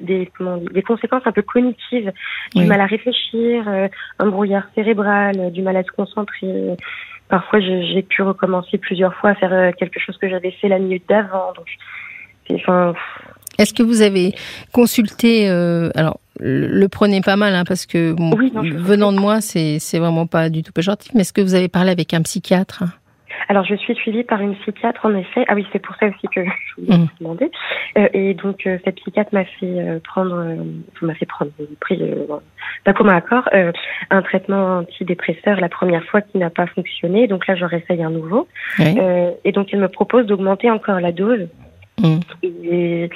des, 0.01 0.29
comment, 0.35 0.57
des 0.57 0.81
conséquences 0.81 1.21
un 1.25 1.31
peu 1.31 1.43
cognitives, 1.43 2.11
du 2.55 2.65
mal 2.65 2.81
à 2.81 2.87
réfléchir, 2.87 3.67
un 4.17 4.25
brouillard 4.25 4.63
cérébral, 4.73 5.51
du 5.51 5.61
mal 5.61 5.77
à 5.77 5.83
se 5.83 5.91
concentrer. 5.91 6.75
Parfois, 7.29 7.59
j'ai 7.59 8.01
pu 8.01 8.23
recommencer 8.23 8.79
plusieurs 8.79 9.13
fois 9.13 9.31
à 9.31 9.35
faire 9.35 9.75
quelque 9.75 9.99
chose 9.99 10.17
que 10.17 10.27
j'avais 10.27 10.51
fait 10.51 10.69
la 10.69 10.79
minute 10.79 11.03
d'avant. 11.07 11.53
Donc, 11.55 11.67
enfin. 12.55 12.95
Est-ce 13.59 13.75
que 13.75 13.83
vous 13.83 14.01
avez 14.01 14.33
consulté 14.71 15.47
alors 15.93 16.17
le 16.39 16.87
prenez 16.87 17.21
pas 17.21 17.35
mal, 17.35 17.55
hein, 17.55 17.63
parce 17.67 17.85
que 17.85 18.15
venant 18.77 19.11
de 19.11 19.19
moi, 19.19 19.41
c'est 19.41 19.99
vraiment 19.99 20.27
pas 20.27 20.49
du 20.49 20.63
tout 20.63 20.71
péjoratif. 20.71 21.11
Mais 21.13 21.21
est-ce 21.21 21.33
que 21.33 21.41
vous 21.41 21.55
avez 21.55 21.67
parlé 21.67 21.91
avec 21.91 22.13
un 22.13 22.21
psychiatre? 22.21 22.83
Alors, 23.49 23.65
je 23.65 23.75
suis 23.75 23.95
suivie 23.95 24.23
par 24.23 24.41
une 24.41 24.55
psychiatre, 24.55 25.05
en 25.05 25.15
effet. 25.15 25.43
Ah 25.47 25.55
oui, 25.55 25.65
c'est 25.71 25.79
pour 25.79 25.95
ça 25.95 26.07
aussi 26.07 26.27
que 26.33 26.43
je 26.43 26.81
voulais 26.81 26.97
mmh. 26.97 27.01
vous 27.01 27.09
demander. 27.19 27.51
Euh, 27.97 28.07
et 28.13 28.33
donc, 28.33 28.65
euh, 28.65 28.77
cette 28.85 28.95
psychiatre 28.95 29.33
m'a 29.33 29.45
fait 29.45 29.65
euh, 29.65 29.99
prendre, 30.03 30.55
m'a 31.01 31.15
fait 31.15 31.25
prendre, 31.25 31.51
pris 31.79 32.01
d'un 32.85 32.93
commun 32.93 33.15
accord, 33.15 33.49
un 34.09 34.21
traitement 34.21 34.79
antidépresseur 34.79 35.59
la 35.59 35.69
première 35.69 36.03
fois 36.05 36.21
qui 36.21 36.37
n'a 36.37 36.49
pas 36.49 36.67
fonctionné. 36.67 37.27
Donc 37.27 37.47
là, 37.47 37.55
je 37.55 37.65
réessaye 37.65 38.03
un 38.03 38.09
nouveau. 38.09 38.47
et 38.79 39.51
donc, 39.51 39.69
elle 39.73 39.79
me 39.79 39.89
propose 39.89 40.25
d'augmenter 40.25 40.69
encore 40.69 40.99
la 40.99 41.11
dose. 41.11 41.47
Mmh. 41.99 42.19
Et 42.63 43.09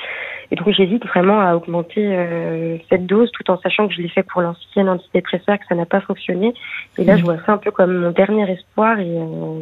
et 0.51 0.55
donc 0.55 0.69
j'hésite 0.69 1.05
vraiment 1.05 1.41
à 1.41 1.55
augmenter 1.55 2.05
euh, 2.05 2.77
cette 2.89 3.05
dose 3.05 3.31
tout 3.31 3.50
en 3.51 3.60
sachant 3.60 3.88
que 3.88 3.93
je 3.93 4.01
l'ai 4.01 4.07
fait 4.07 4.24
pour 4.24 4.41
l'ancienne 4.41 4.88
antidépresseur, 4.88 5.60
que 5.60 5.65
ça 5.67 5.75
n'a 5.75 5.86
pas 5.86 6.00
fonctionné. 6.01 6.53
Et 6.98 7.03
là, 7.03 7.17
je 7.17 7.24
vois 7.24 7.38
ça 7.46 7.53
un 7.53 7.57
peu 7.57 7.72
comme 7.72 7.98
mon 7.98 8.12
dernier 8.12 8.50
espoir. 8.50 9.00
Et, 9.00 9.10
euh... 9.10 9.62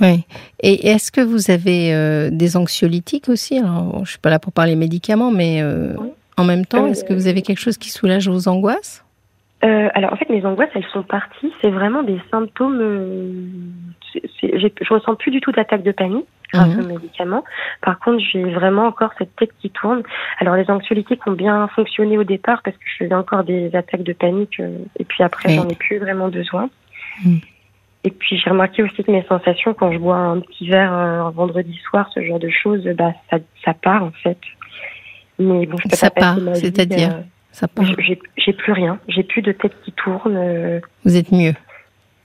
Oui. 0.00 0.24
Et 0.60 0.88
est-ce 0.88 1.12
que 1.12 1.20
vous 1.20 1.50
avez 1.50 1.94
euh, 1.94 2.30
des 2.30 2.56
anxiolytiques 2.56 3.28
aussi? 3.28 3.58
Alors, 3.58 4.04
je 4.04 4.10
suis 4.10 4.18
pas 4.18 4.30
là 4.30 4.40
pour 4.40 4.52
parler 4.52 4.74
médicaments, 4.74 5.30
mais 5.30 5.62
euh, 5.62 5.94
en 6.36 6.44
même 6.44 6.66
temps, 6.66 6.86
est-ce 6.86 7.04
que 7.04 7.14
vous 7.14 7.28
avez 7.28 7.42
quelque 7.42 7.60
chose 7.60 7.78
qui 7.78 7.90
soulage 7.90 8.28
vos 8.28 8.48
angoisses? 8.48 9.02
Alors 9.62 10.12
en 10.12 10.16
fait 10.16 10.28
mes 10.30 10.44
angoisses 10.46 10.68
elles 10.76 10.86
sont 10.92 11.02
parties, 11.02 11.52
c'est 11.60 11.70
vraiment 11.70 12.04
des 12.04 12.20
symptômes. 12.30 12.78
je 14.14 14.94
ressens 14.94 15.16
plus 15.16 15.32
du 15.32 15.40
tout 15.40 15.50
d'attaque 15.50 15.82
de 15.82 15.90
panique 15.90 16.26
grâce 16.56 16.76
mmh. 16.76 16.80
aux 16.80 16.86
médicaments. 16.86 17.44
Par 17.82 17.98
contre, 17.98 18.22
j'ai 18.32 18.42
vraiment 18.44 18.86
encore 18.86 19.10
cette 19.18 19.34
tête 19.36 19.50
qui 19.60 19.70
tourne. 19.70 20.02
Alors, 20.38 20.56
les 20.56 20.68
anxiolytiques 20.70 21.26
ont 21.26 21.32
bien 21.32 21.68
fonctionné 21.68 22.18
au 22.18 22.24
départ 22.24 22.62
parce 22.62 22.76
que 22.76 22.82
je 22.86 23.04
faisais 23.04 23.14
encore 23.14 23.44
des 23.44 23.74
attaques 23.74 24.02
de 24.02 24.12
panique 24.12 24.60
euh, 24.60 24.78
et 24.98 25.04
puis 25.04 25.22
après, 25.22 25.50
j'en 25.54 25.68
ai 25.68 25.74
plus 25.74 25.98
vraiment 25.98 26.28
besoin. 26.28 26.68
Mmh. 27.24 27.36
Et 28.04 28.10
puis, 28.10 28.40
j'ai 28.42 28.50
remarqué 28.50 28.82
aussi 28.82 29.02
que 29.02 29.10
mes 29.10 29.24
sensations 29.24 29.74
quand 29.74 29.92
je 29.92 29.98
bois 29.98 30.16
un 30.16 30.40
petit 30.40 30.68
verre 30.68 30.92
euh, 30.92 31.22
un 31.22 31.30
vendredi 31.30 31.76
soir, 31.88 32.08
ce 32.14 32.24
genre 32.24 32.38
de 32.38 32.50
choses, 32.50 32.84
bah, 32.96 33.12
ça, 33.30 33.38
ça 33.64 33.74
part 33.74 34.04
en 34.04 34.12
fait. 34.22 34.38
Mais 35.38 35.66
bon, 35.66 35.76
je 35.76 35.88
peux 35.88 35.96
ça 35.96 36.10
part, 36.10 36.38
c'est-à-dire 36.54 37.16
euh, 37.16 37.22
ça 37.52 37.68
part. 37.68 37.84
J'ai 38.36 38.52
plus 38.52 38.72
rien. 38.72 38.98
J'ai 39.08 39.22
plus 39.22 39.42
de 39.42 39.52
tête 39.52 39.72
qui 39.84 39.92
tourne. 39.92 40.80
Vous 41.04 41.16
êtes 41.16 41.32
mieux. 41.32 41.52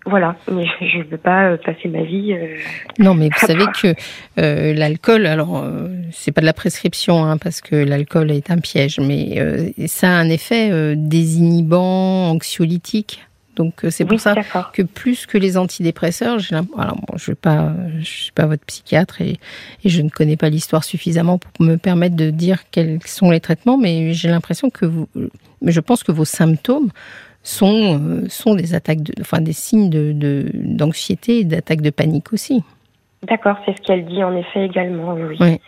Voilà, 0.06 0.36
mais 0.52 0.66
je 0.82 0.98
ne 0.98 1.04
veux 1.04 1.18
pas 1.18 1.52
euh, 1.52 1.58
passer 1.58 1.88
ma 1.88 2.04
vie. 2.04 2.34
Euh, 2.34 2.58
non, 2.98 3.14
mais 3.14 3.30
vous 3.30 3.46
savez 3.46 3.66
que 3.80 3.94
euh, 4.40 4.74
l'alcool, 4.74 5.28
alors 5.28 5.64
c'est 6.12 6.32
pas 6.32 6.42
de 6.42 6.46
la 6.46 6.54
prescription, 6.54 7.24
hein, 7.24 7.38
parce 7.38 7.62
que 7.62 7.76
l'alcool 7.76 8.32
est 8.32 8.50
un 8.50 8.58
piège, 8.58 9.00
mais 9.00 9.74
ça 9.88 10.08
a 10.08 10.14
un 10.14 10.30
effet 10.30 10.96
désinhibant, 10.96 12.32
anxiolytique. 12.32 13.26
Donc 13.58 13.86
c'est 13.90 14.06
pour 14.06 14.20
ça 14.20 14.34
que 14.74 14.82
plus 14.82 15.26
que 15.26 15.38
les 15.38 15.58
antidépresseurs, 15.58 16.40
j'ai 16.40 16.56
alors 16.56 16.98
je 17.18 17.32
ne 17.32 17.36
pas, 17.36 17.74
je 18.00 18.06
suis 18.06 18.32
pas 18.32 18.46
votre 18.46 18.64
psychiatre 18.66 19.22
et, 19.22 19.40
et 19.84 19.90
je 19.90 20.02
ne 20.02 20.10
connais 20.10 20.38
pas 20.38 20.50
l'histoire 20.50 20.86
suffisamment 20.86 21.38
pour 21.38 21.66
me 21.66 21.76
permettre 21.76 22.16
de 22.16 22.30
dire 22.30 22.60
quels 22.72 23.00
sont 23.06 23.30
les 23.30 23.42
traitements, 23.42 23.78
mais 23.78 24.14
j'ai 24.14 24.30
l'impression 24.30 24.70
que 24.70 24.86
vous, 24.86 25.10
mais 25.62 25.74
je 25.74 25.82
pense 25.82 26.02
que 26.04 26.14
vos 26.14 26.26
symptômes 26.26 26.92
sont, 27.44 28.00
euh, 28.00 28.28
sont 28.30 28.56
des 28.56 28.74
attaques, 28.74 29.02
de, 29.02 29.14
enfin 29.22 29.42
des 29.42 29.54
signes 29.54 29.90
d'anxiété 29.90 31.34
de, 31.34 31.40
et 31.40 31.44
d'attaques 31.44 31.82
de 31.82 31.90
panique 31.90 32.34
aussi. 32.34 32.64
D'accord, 33.24 33.58
c'est 33.66 33.76
ce 33.78 33.82
qu'elle 33.82 34.06
dit 34.06 34.24
en 34.24 34.36
effet 34.36 34.66
également, 34.66 35.14
oui. 35.14 35.60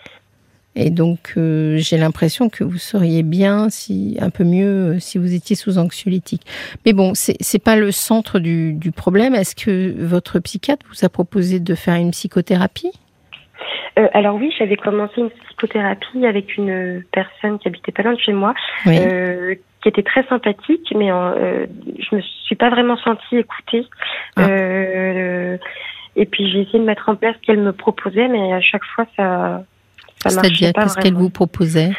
Et 0.76 0.90
donc, 0.90 1.34
euh, 1.38 1.78
j'ai 1.78 1.98
l'impression 1.98 2.50
que 2.50 2.64
vous 2.64 2.80
seriez 2.80 3.22
bien, 3.22 3.70
si 3.70 4.18
un 4.20 4.32
peu 4.32 4.44
mieux, 4.44 4.96
euh, 4.96 5.00
si 5.00 5.20
vous 5.20 5.36
étiez 5.36 5.56
sous 5.56 5.78
anxiolytique. 5.78 6.42
Mais 6.86 6.94
bon, 6.94 7.14
c'est 7.14 7.38
n'est 7.54 7.60
pas 7.60 7.76
le 7.76 7.92
centre 7.92 8.40
du, 8.40 8.74
du 8.74 8.92
problème. 8.92 9.36
Est-ce 9.36 9.56
que 9.56 9.94
votre 10.04 10.40
psychiatre 10.40 10.84
vous 10.90 11.06
a 11.06 11.10
proposé 11.10 11.60
de 11.60 11.76
faire 11.76 11.96
une 11.96 12.10
psychothérapie? 12.10 12.92
Euh, 14.00 14.08
alors 14.14 14.36
oui, 14.36 14.52
j'avais 14.58 14.76
commencé 14.76 15.22
une 15.22 15.30
psychothérapie 15.30 16.26
avec 16.26 16.58
une 16.58 17.04
personne 17.12 17.60
qui 17.60 17.68
habitait 17.68 17.92
pas 17.92 18.02
loin 18.02 18.14
de 18.14 18.20
chez 18.20 18.34
moi, 18.34 18.56
euh, 18.88 19.54
qui 19.84 19.90
était 19.90 20.04
très 20.04 20.26
sympathique, 20.28 20.94
mais 20.96 21.12
euh, 21.12 21.68
je 22.00 22.16
me 22.16 22.22
suis 22.22 22.56
pas 22.56 22.70
vraiment 22.70 22.98
sentie 22.98 23.38
écoutée. 23.38 23.86
Ah. 24.38 24.48
Euh, 24.48 25.58
et 26.16 26.26
puis 26.26 26.50
j'ai 26.50 26.62
essayé 26.62 26.80
de 26.80 26.86
mettre 26.86 27.10
en 27.10 27.16
place 27.16 27.36
ce 27.42 27.46
qu'elle 27.46 27.60
me 27.60 27.74
proposait, 27.74 28.30
mais 28.30 28.54
à 28.54 28.62
chaque 28.62 28.86
fois 28.96 29.06
ça, 29.18 29.64
ça 30.22 30.30
C'est-à-dire 30.30 30.72
qu'est-ce 30.74 30.98
qu'elle 30.98 31.16
vous 31.16 31.30
proposait? 31.30 31.92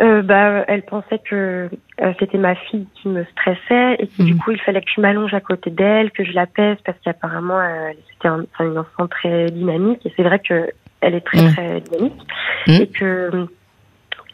Euh, 0.00 0.22
bah, 0.22 0.64
elle 0.68 0.82
pensait 0.82 1.18
que 1.18 1.68
euh, 2.00 2.12
c'était 2.20 2.38
ma 2.38 2.54
fille 2.54 2.86
qui 3.02 3.08
me 3.08 3.24
stressait 3.32 3.96
et 3.98 4.06
que 4.06 4.22
du 4.22 4.34
mhm. 4.34 4.38
coup 4.38 4.52
il 4.52 4.60
fallait 4.60 4.80
que 4.80 4.90
je 4.94 5.00
m'allonge 5.00 5.34
à 5.34 5.40
côté 5.40 5.70
d'elle, 5.70 6.12
que 6.12 6.24
je 6.24 6.30
la 6.32 6.46
pèse 6.46 6.76
parce 6.84 6.96
qu'apparemment 7.04 7.58
euh, 7.58 7.90
c'était 8.12 8.28
un, 8.28 8.44
une 8.60 8.78
enfant 8.78 9.08
très 9.08 9.46
dynamique 9.46 10.06
et 10.06 10.12
c'est 10.16 10.22
vrai 10.22 10.38
que 10.38 10.70
elle 11.00 11.14
est 11.14 11.20
très, 11.20 11.42
mmh. 11.42 11.52
très 11.52 11.80
dynamique. 11.80 12.22
Mmh. 12.66 12.72
Et 12.72 12.86
que 12.88 13.48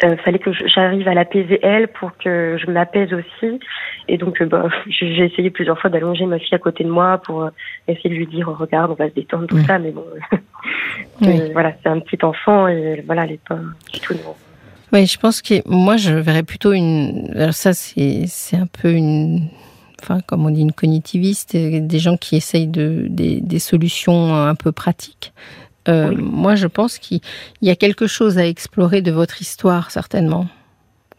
euh, 0.02 0.16
fallait 0.18 0.40
que 0.40 0.50
j'arrive 0.52 1.07
à 1.07 1.14
l'apaiser 1.14 1.61
elle 1.62 1.87
pour 1.87 2.16
que 2.16 2.57
je 2.59 2.70
m'apaise 2.70 3.12
aussi. 3.12 3.61
Et 4.09 4.18
donc, 4.18 4.40
euh, 4.40 4.46
bah, 4.46 4.68
j'ai 4.88 5.24
essayé 5.24 5.50
plusieurs 5.50 5.78
fois 5.78 5.88
d'allonger 5.88 6.26
ma 6.26 6.38
fille 6.38 6.54
à 6.54 6.59
côté 6.59 6.83
de 6.83 6.90
moi 6.90 7.18
pour 7.18 7.44
euh, 7.44 7.50
essayer 7.87 8.11
de 8.11 8.14
lui 8.14 8.26
dire 8.26 8.48
oh, 8.48 8.57
regarde, 8.59 8.90
on 8.90 8.94
va 8.94 9.09
se 9.09 9.14
détendre, 9.14 9.46
tout 9.46 9.59
ça. 9.64 9.78
Mais 9.78 9.92
bon, 9.92 10.04
voilà, 11.52 11.72
c'est 11.83 11.88
un 11.88 12.00
petit 12.00 12.24
enfant 12.24 12.66
et 12.66 13.02
voilà, 13.07 13.24
elle 13.24 13.30
n'est 13.30 13.40
pas 13.48 13.59
du 13.92 14.00
tout. 14.00 14.14
Oui, 14.92 15.07
je 15.07 15.18
pense 15.18 15.42
que 15.42 15.54
moi, 15.66 15.96
je 15.96 16.12
verrais 16.12 16.42
plutôt 16.42 16.72
une. 16.72 17.30
Alors, 17.37 17.54
ça, 17.54 17.72
c'est 17.72 18.57
un 18.57 18.66
peu 18.66 18.92
une 18.92 19.48
enfin, 20.02 20.20
comme 20.26 20.44
on 20.44 20.50
dit, 20.50 20.61
une 20.61 20.72
cognitiviste, 20.72 21.57
des 21.57 21.98
gens 21.98 22.18
qui 22.18 22.37
essayent 22.37 22.66
de, 22.66 23.07
des, 23.09 23.40
des 23.40 23.59
solutions 23.59 24.35
un 24.35 24.54
peu 24.54 24.70
pratiques. 24.70 25.33
Euh, 25.88 26.14
moi, 26.16 26.54
je 26.54 26.66
pense 26.66 26.98
qu'il 26.98 27.20
y 27.62 27.70
a 27.70 27.76
quelque 27.76 28.06
chose 28.06 28.38
à 28.38 28.46
explorer 28.46 29.02
de 29.02 29.10
votre 29.10 29.40
histoire, 29.42 29.90
certainement. 29.90 30.46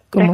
Comment, 0.09 0.33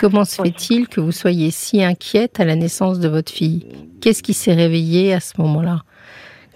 comment 0.00 0.24
se 0.24 0.42
fait-il 0.42 0.88
que 0.88 1.00
vous 1.00 1.12
soyez 1.12 1.50
si 1.50 1.82
inquiète 1.82 2.40
à 2.40 2.44
la 2.44 2.56
naissance 2.56 2.98
de 2.98 3.08
votre 3.08 3.30
fille? 3.30 3.66
Qu'est-ce 4.00 4.22
qui 4.22 4.34
s'est 4.34 4.54
réveillé 4.54 5.12
à 5.12 5.20
ce 5.20 5.40
moment-là? 5.40 5.82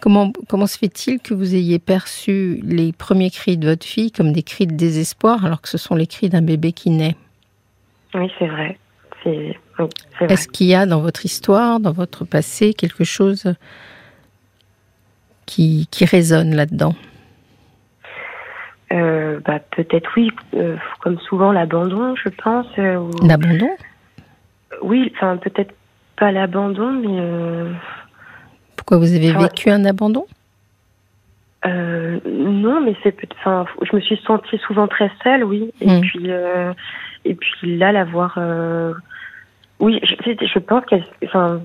Comment, 0.00 0.32
comment 0.48 0.66
se 0.66 0.78
fait-il 0.78 1.20
que 1.20 1.34
vous 1.34 1.54
ayez 1.54 1.78
perçu 1.78 2.60
les 2.62 2.92
premiers 2.92 3.30
cris 3.30 3.56
de 3.56 3.68
votre 3.68 3.86
fille 3.86 4.12
comme 4.12 4.32
des 4.32 4.42
cris 4.42 4.66
de 4.66 4.74
désespoir 4.74 5.44
alors 5.44 5.62
que 5.62 5.68
ce 5.68 5.78
sont 5.78 5.94
les 5.94 6.06
cris 6.06 6.28
d'un 6.28 6.42
bébé 6.42 6.72
qui 6.72 6.90
naît? 6.90 7.16
Oui, 8.14 8.30
c'est 8.38 8.46
vrai. 8.46 8.78
Est-ce 10.20 10.48
qu'il 10.48 10.68
y 10.68 10.74
a 10.74 10.86
dans 10.86 11.00
votre 11.00 11.24
histoire, 11.24 11.80
dans 11.80 11.92
votre 11.92 12.24
passé, 12.24 12.74
quelque 12.74 13.04
chose 13.04 13.54
qui, 15.46 15.88
qui 15.90 16.04
résonne 16.04 16.54
là-dedans? 16.54 16.94
Euh, 18.92 19.40
bah, 19.44 19.58
Peut-être 19.70 20.10
oui, 20.16 20.30
euh, 20.54 20.76
comme 21.00 21.18
souvent 21.20 21.52
l'abandon, 21.52 22.14
je 22.16 22.28
pense. 22.28 22.66
Euh, 22.78 23.10
l'abandon? 23.22 23.70
Oui, 24.82 25.12
enfin 25.16 25.36
peut-être 25.36 25.74
pas 26.18 26.32
l'abandon, 26.32 26.92
mais... 26.92 27.72
Pourquoi 28.76 28.98
vous 28.98 29.14
avez 29.14 29.32
vécu 29.32 29.70
un 29.70 29.84
abandon? 29.84 30.26
Non, 31.64 32.80
mais 32.80 32.94
c'est 33.02 33.16
enfin, 33.40 33.66
je 33.82 33.96
me 33.96 34.00
suis 34.00 34.16
sentie 34.24 34.56
souvent 34.58 34.86
très 34.86 35.10
seule, 35.24 35.42
oui. 35.42 35.72
Et 35.80 35.88
hmm. 35.88 36.00
puis 36.00 36.30
et 37.26 37.34
puis 37.34 37.76
là, 37.76 37.90
la 37.92 38.04
voir, 38.04 38.34
euh, 38.38 38.94
oui, 39.80 40.00
je, 40.04 40.14
je 40.46 40.58
pense 40.60 40.84
qu'elle, 40.86 41.04
enfin, 41.24 41.60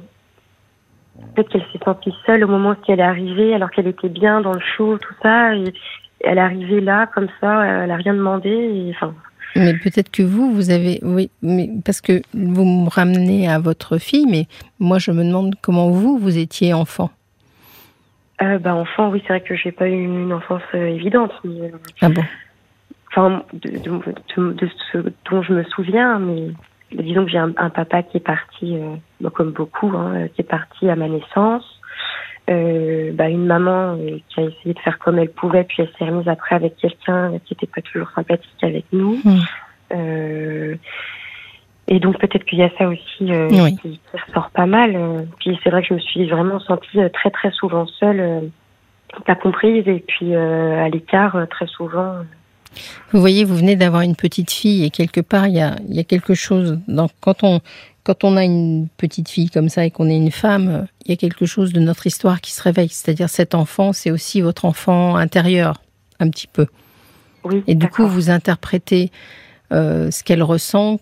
peut-être 1.35 1.49
qu'elle 1.49 1.65
s'est 1.71 1.83
sentie 1.83 2.13
seule 2.25 2.43
au 2.43 2.47
moment 2.47 2.71
où 2.71 2.91
elle 2.91 2.99
est 2.99 3.03
arrivée, 3.03 3.53
alors 3.53 3.71
qu'elle 3.71 3.87
était 3.87 4.09
bien 4.09 4.41
dans 4.41 4.53
le 4.53 4.61
show, 4.75 4.97
tout 4.97 5.13
ça. 5.21 5.55
Et 5.55 5.73
elle 6.21 6.37
est 6.37 6.41
arrivée 6.41 6.81
là, 6.81 7.07
comme 7.07 7.27
ça, 7.39 7.65
elle 7.65 7.91
a 7.91 7.95
rien 7.95 8.13
demandé. 8.13 8.49
Et, 8.49 8.91
enfin, 8.91 9.13
mais 9.55 9.73
peut-être 9.73 10.11
que 10.11 10.23
vous, 10.23 10.53
vous 10.53 10.69
avez, 10.69 10.99
oui, 11.01 11.29
mais 11.41 11.69
parce 11.83 11.99
que 11.99 12.21
vous 12.33 12.63
me 12.63 12.89
ramenez 12.89 13.49
à 13.49 13.59
votre 13.59 13.97
fille, 13.97 14.25
mais 14.29 14.47
moi 14.79 14.97
je 14.97 15.11
me 15.11 15.23
demande 15.23 15.55
comment 15.61 15.89
vous, 15.89 16.17
vous 16.17 16.37
étiez 16.37 16.73
enfant. 16.73 17.09
Euh, 18.41 18.57
bah, 18.59 18.73
enfant, 18.73 19.09
oui, 19.09 19.21
c'est 19.21 19.33
vrai 19.33 19.41
que 19.41 19.55
j'ai 19.55 19.71
pas 19.71 19.87
eu 19.87 20.03
une 20.03 20.33
enfance 20.33 20.63
euh, 20.73 20.87
évidente. 20.87 21.31
Mais, 21.43 21.61
euh, 21.61 21.77
ah 22.01 22.09
bon? 22.09 22.23
Enfin, 23.09 23.43
de, 23.53 23.71
de, 24.53 24.69
ce 24.91 24.97
dont 25.29 25.43
je 25.43 25.53
me 25.53 25.63
souviens, 25.65 26.17
mais 26.17 26.47
disons 26.91 27.25
que 27.25 27.31
j'ai 27.31 27.37
un, 27.37 27.51
papa 27.51 28.03
qui 28.03 28.17
est 28.17 28.25
parti, 28.25 28.77
bah, 29.19 29.29
comme 29.33 29.51
beaucoup, 29.51 29.89
hein, 29.95 30.27
qui 30.35 30.41
est 30.41 30.49
parti 30.49 30.89
à 30.89 30.95
ma 30.95 31.07
naissance. 31.07 31.65
bah, 32.47 33.29
une 33.29 33.45
maman 33.45 33.97
qui 34.29 34.39
a 34.39 34.43
essayé 34.43 34.73
de 34.73 34.79
faire 34.79 34.99
comme 34.99 35.19
elle 35.19 35.31
pouvait, 35.31 35.63
puis 35.63 35.77
elle 35.83 35.91
s'est 35.97 36.05
remise 36.05 36.27
après 36.27 36.55
avec 36.55 36.75
quelqu'un 36.77 37.31
qui 37.45 37.53
n'était 37.53 37.67
pas 37.67 37.81
toujours 37.81 38.09
sympathique 38.15 38.63
avec 38.63 38.85
nous. 38.91 39.19
Hmm. 39.23 40.75
Et 41.91 41.99
donc 41.99 42.17
peut-être 42.19 42.45
qu'il 42.45 42.59
y 42.59 42.63
a 42.63 42.69
ça 42.77 42.87
aussi 42.87 43.33
euh, 43.33 43.49
qui, 43.81 43.99
ressort 44.13 44.49
pas 44.51 44.65
mal. 44.65 44.95
Euh. 44.95 45.23
Puis 45.39 45.59
c'est 45.61 45.69
vrai 45.69 45.81
que 45.81 45.89
je 45.89 45.93
me 45.95 45.99
suis 45.99 46.29
vraiment 46.29 46.61
sentie 46.61 47.01
euh, 47.01 47.09
très 47.09 47.31
très 47.31 47.51
souvent 47.51 47.85
seule, 47.85 48.49
pas 49.25 49.35
comprise 49.35 49.85
et 49.87 49.99
puis 50.07 50.33
à 50.33 50.87
l'écart 50.87 51.37
très 51.49 51.67
souvent. 51.67 52.19
Vous 53.11 53.19
voyez, 53.19 53.43
vous 53.43 53.55
venez 53.55 53.75
d'avoir 53.75 54.01
une 54.01 54.15
petite 54.15 54.51
fille 54.51 54.83
et 54.83 54.89
quelque 54.89 55.21
part 55.21 55.47
il 55.47 55.55
y 55.55 55.61
a, 55.61 55.75
il 55.87 55.95
y 55.95 55.99
a 55.99 56.03
quelque 56.03 56.33
chose. 56.33 56.79
Dans, 56.87 57.09
quand 57.19 57.43
on 57.43 57.61
quand 58.03 58.23
on 58.23 58.35
a 58.35 58.43
une 58.43 58.87
petite 58.97 59.29
fille 59.29 59.51
comme 59.51 59.69
ça 59.69 59.85
et 59.85 59.91
qu'on 59.91 60.09
est 60.09 60.17
une 60.17 60.31
femme, 60.31 60.87
il 61.05 61.11
y 61.11 61.13
a 61.13 61.17
quelque 61.17 61.45
chose 61.45 61.71
de 61.71 61.79
notre 61.79 62.07
histoire 62.07 62.41
qui 62.41 62.51
se 62.51 62.63
réveille. 62.63 62.89
C'est-à-dire 62.89 63.29
cet 63.29 63.53
enfant, 63.53 63.93
c'est 63.93 64.09
aussi 64.09 64.41
votre 64.41 64.65
enfant 64.65 65.17
intérieur, 65.17 65.79
un 66.19 66.27
petit 66.31 66.47
peu. 66.47 66.65
Oui, 67.43 67.63
et 67.67 67.75
du 67.75 67.87
coup, 67.87 68.07
vous 68.07 68.31
interprétez 68.31 69.11
ce 69.69 70.23
qu'elle 70.23 70.41
ressent 70.41 70.99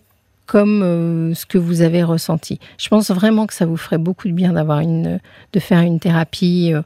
comme 0.50 0.82
euh, 0.82 1.32
ce 1.32 1.46
que 1.46 1.58
vous 1.58 1.80
avez 1.80 2.02
ressenti. 2.02 2.58
Je 2.76 2.88
pense 2.88 3.12
vraiment 3.12 3.46
que 3.46 3.54
ça 3.54 3.66
vous 3.66 3.76
ferait 3.76 3.98
beaucoup 3.98 4.26
de 4.26 4.32
bien 4.32 4.54
d'avoir 4.54 4.80
une, 4.80 5.20
de 5.52 5.60
faire 5.60 5.78
une 5.78 6.00
thérapie. 6.00 6.72
Euh. 6.74 6.82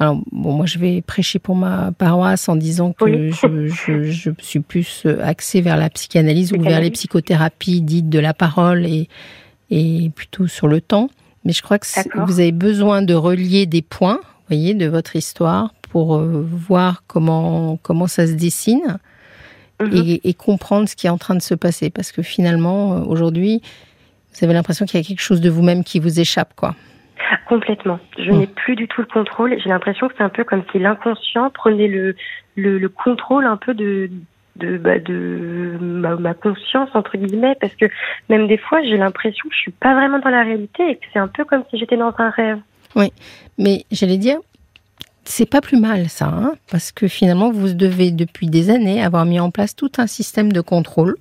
Alors, 0.00 0.20
bon, 0.32 0.52
moi, 0.52 0.66
je 0.66 0.78
vais 0.78 1.02
prêcher 1.02 1.38
pour 1.38 1.54
ma 1.54 1.92
paroisse 1.92 2.48
en 2.48 2.56
disant 2.56 2.92
que 2.92 3.30
je, 3.30 3.68
je, 3.68 4.30
suis 4.38 4.60
plus 4.60 5.06
axée 5.22 5.60
vers 5.60 5.76
la 5.76 5.88
psychanalyse 5.88 6.52
ou 6.52 6.60
vers 6.60 6.80
les 6.80 6.90
psychothérapies 6.90 7.80
dites 7.80 8.08
de 8.08 8.18
la 8.18 8.34
parole 8.34 8.86
et, 8.86 9.08
et 9.70 10.10
plutôt 10.14 10.46
sur 10.48 10.66
le 10.66 10.80
temps. 10.80 11.10
Mais 11.44 11.52
je 11.52 11.62
crois 11.62 11.78
que 11.78 11.86
vous 12.26 12.40
avez 12.40 12.52
besoin 12.52 13.02
de 13.02 13.14
relier 13.14 13.66
des 13.66 13.82
points, 13.82 14.20
voyez, 14.48 14.74
de 14.74 14.86
votre 14.86 15.14
histoire 15.14 15.74
pour 15.90 16.16
euh, 16.16 16.44
voir 16.50 17.04
comment, 17.06 17.78
comment 17.82 18.06
ça 18.06 18.26
se 18.26 18.32
dessine 18.32 18.98
Mhm. 19.80 20.18
et, 20.22 20.34
comprendre 20.34 20.88
ce 20.88 20.94
qui 20.94 21.06
est 21.06 21.10
en 21.10 21.18
train 21.18 21.34
de 21.34 21.42
se 21.42 21.54
passer. 21.54 21.90
Parce 21.90 22.12
que 22.12 22.22
finalement, 22.22 22.94
euh, 22.94 23.04
aujourd'hui, 23.04 23.60
vous 24.32 24.44
avez 24.44 24.54
l'impression 24.54 24.86
qu'il 24.86 25.00
y 25.00 25.02
a 25.02 25.06
quelque 25.06 25.20
chose 25.20 25.40
de 25.40 25.50
vous-même 25.50 25.84
qui 25.84 25.98
vous 25.98 26.20
échappe, 26.20 26.54
quoi. 26.54 26.74
Complètement. 27.48 27.98
Je 28.18 28.30
n'ai 28.30 28.46
plus 28.46 28.74
du 28.74 28.88
tout 28.88 29.00
le 29.00 29.06
contrôle. 29.06 29.56
J'ai 29.62 29.68
l'impression 29.68 30.08
que 30.08 30.14
c'est 30.16 30.24
un 30.24 30.28
peu 30.28 30.44
comme 30.44 30.62
si 30.72 30.78
l'inconscient 30.78 31.50
prenait 31.50 31.88
le, 31.88 32.16
le, 32.56 32.88
contrôle 32.88 33.46
un 33.46 33.56
peu 33.56 33.74
de, 33.74 34.10
de, 34.56 34.76
bah, 34.78 34.98
de 34.98 35.78
ma, 35.80 36.34
conscience, 36.34 36.90
entre 36.94 37.16
guillemets, 37.16 37.56
parce 37.60 37.74
que 37.74 37.86
même 38.28 38.46
des 38.46 38.58
fois, 38.58 38.82
j'ai 38.82 38.96
l'impression 38.96 39.48
que 39.48 39.54
je 39.54 39.60
suis 39.60 39.72
pas 39.72 39.94
vraiment 39.94 40.18
dans 40.18 40.30
la 40.30 40.42
réalité 40.42 40.90
et 40.90 40.96
que 40.96 41.04
c'est 41.12 41.18
un 41.18 41.28
peu 41.28 41.44
comme 41.44 41.64
si 41.70 41.78
j'étais 41.78 41.96
dans 41.96 42.14
un 42.18 42.30
rêve. 42.30 42.58
Oui, 42.96 43.12
mais 43.58 43.84
j'allais 43.90 44.18
dire, 44.18 44.38
c'est 45.24 45.48
pas 45.48 45.60
plus 45.60 45.80
mal 45.80 46.08
ça, 46.08 46.26
hein, 46.26 46.54
parce 46.70 46.92
que 46.92 47.08
finalement 47.08 47.50
vous 47.50 47.72
devez 47.72 48.10
depuis 48.12 48.46
des 48.48 48.70
années 48.70 49.02
avoir 49.02 49.24
mis 49.24 49.40
en 49.40 49.50
place 49.50 49.74
tout 49.74 49.90
un 49.98 50.06
système 50.06 50.52
de 50.52 50.60
contrôle. 50.60 51.16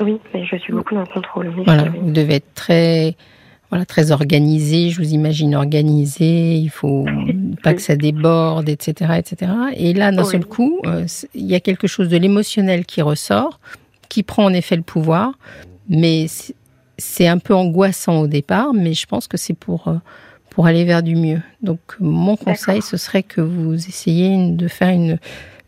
Oui, 0.00 0.20
mais 0.32 0.44
je 0.44 0.56
suis 0.56 0.72
beaucoup 0.72 0.94
dans 0.94 1.00
le 1.00 1.06
contrôle. 1.06 1.48
voilà, 1.64 1.84
vous 1.84 2.10
devez 2.10 2.36
être 2.36 2.54
très, 2.54 3.16
voilà, 3.70 3.84
très 3.84 4.12
organisé. 4.12 4.90
Je 4.90 5.00
vous 5.00 5.12
imagine 5.12 5.54
organisé. 5.54 6.56
Il 6.56 6.70
faut 6.70 7.04
pas 7.62 7.74
que 7.74 7.82
ça 7.82 7.96
déborde, 7.96 8.68
etc., 8.68 9.12
etc. 9.18 9.52
Et 9.74 9.92
là, 9.92 10.12
d'un 10.12 10.24
seul 10.24 10.44
coup, 10.44 10.80
euh, 10.86 11.06
il 11.34 11.46
y 11.46 11.54
a 11.54 11.60
quelque 11.60 11.86
chose 11.86 12.08
de 12.08 12.16
l'émotionnel 12.16 12.84
qui 12.84 13.02
ressort, 13.02 13.60
qui 14.08 14.22
prend 14.22 14.44
en 14.44 14.52
effet 14.52 14.76
le 14.76 14.82
pouvoir, 14.82 15.32
mais 15.88 16.26
c'est 16.98 17.26
un 17.26 17.38
peu 17.38 17.54
angoissant 17.54 18.20
au 18.20 18.26
départ. 18.26 18.72
Mais 18.72 18.94
je 18.94 19.06
pense 19.06 19.26
que 19.26 19.36
c'est 19.36 19.54
pour 19.54 19.88
euh, 19.88 19.96
pour 20.50 20.66
aller 20.66 20.84
vers 20.84 21.02
du 21.02 21.16
mieux. 21.16 21.40
Donc 21.62 21.80
mon 21.98 22.36
conseil, 22.36 22.82
ce 22.82 22.96
serait 22.96 23.22
que 23.22 23.40
vous 23.40 23.74
essayiez 23.74 24.52
de 24.52 24.68
faire 24.68 24.90
une, 24.90 25.18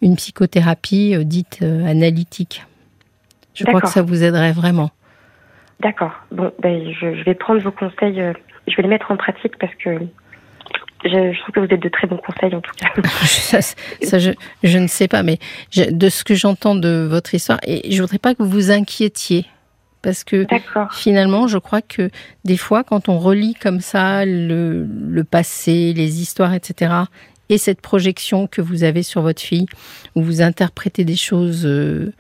une 0.02 0.16
psychothérapie 0.16 1.14
euh, 1.14 1.24
dite 1.24 1.62
analytique. 1.62 2.64
Je 3.54 3.64
crois 3.64 3.80
que 3.80 3.88
ça 3.88 4.02
vous 4.02 4.22
aiderait 4.22 4.52
vraiment. 4.52 4.90
D'accord. 5.80 6.12
Bon, 6.32 6.52
ben, 6.60 6.92
je, 6.92 7.22
vais 7.24 7.34
prendre 7.34 7.60
vos 7.60 7.70
conseils, 7.70 8.20
euh, 8.20 8.32
je 8.66 8.76
vais 8.76 8.82
les 8.82 8.88
mettre 8.88 9.10
en 9.10 9.16
pratique 9.16 9.56
parce 9.58 9.74
que 9.76 9.98
je, 11.04 11.40
trouve 11.40 11.54
que 11.54 11.60
vous 11.60 11.74
êtes 11.74 11.82
de 11.82 11.88
très 11.88 12.06
bons 12.06 12.16
conseils 12.18 12.54
en 12.54 12.60
tout 12.60 12.74
cas. 12.74 12.88
ça, 13.24 14.18
je, 14.18 14.32
je, 14.64 14.78
ne 14.78 14.88
sais 14.88 15.08
pas, 15.08 15.22
mais 15.22 15.38
de 15.76 16.08
ce 16.08 16.24
que 16.24 16.34
j'entends 16.34 16.74
de 16.74 17.06
votre 17.08 17.34
histoire, 17.34 17.60
et 17.62 17.92
je 17.92 18.00
voudrais 18.02 18.18
pas 18.18 18.34
que 18.34 18.42
vous 18.42 18.50
vous 18.50 18.70
inquiétiez 18.70 19.46
parce 20.02 20.24
que 20.24 20.46
finalement, 20.92 21.48
je 21.48 21.58
crois 21.58 21.82
que 21.82 22.10
des 22.44 22.56
fois, 22.56 22.84
quand 22.84 23.08
on 23.08 23.18
relit 23.18 23.54
comme 23.54 23.80
ça 23.80 24.24
le, 24.24 25.22
passé, 25.28 25.92
les 25.92 26.20
histoires, 26.20 26.54
etc., 26.54 26.94
et 27.50 27.58
cette 27.58 27.80
projection 27.80 28.46
que 28.46 28.60
vous 28.60 28.84
avez 28.84 29.02
sur 29.02 29.22
votre 29.22 29.40
fille, 29.40 29.66
où 30.14 30.22
vous 30.22 30.42
interprétez 30.42 31.04
des 31.04 31.16
choses 31.16 31.64
euh, 31.64 32.12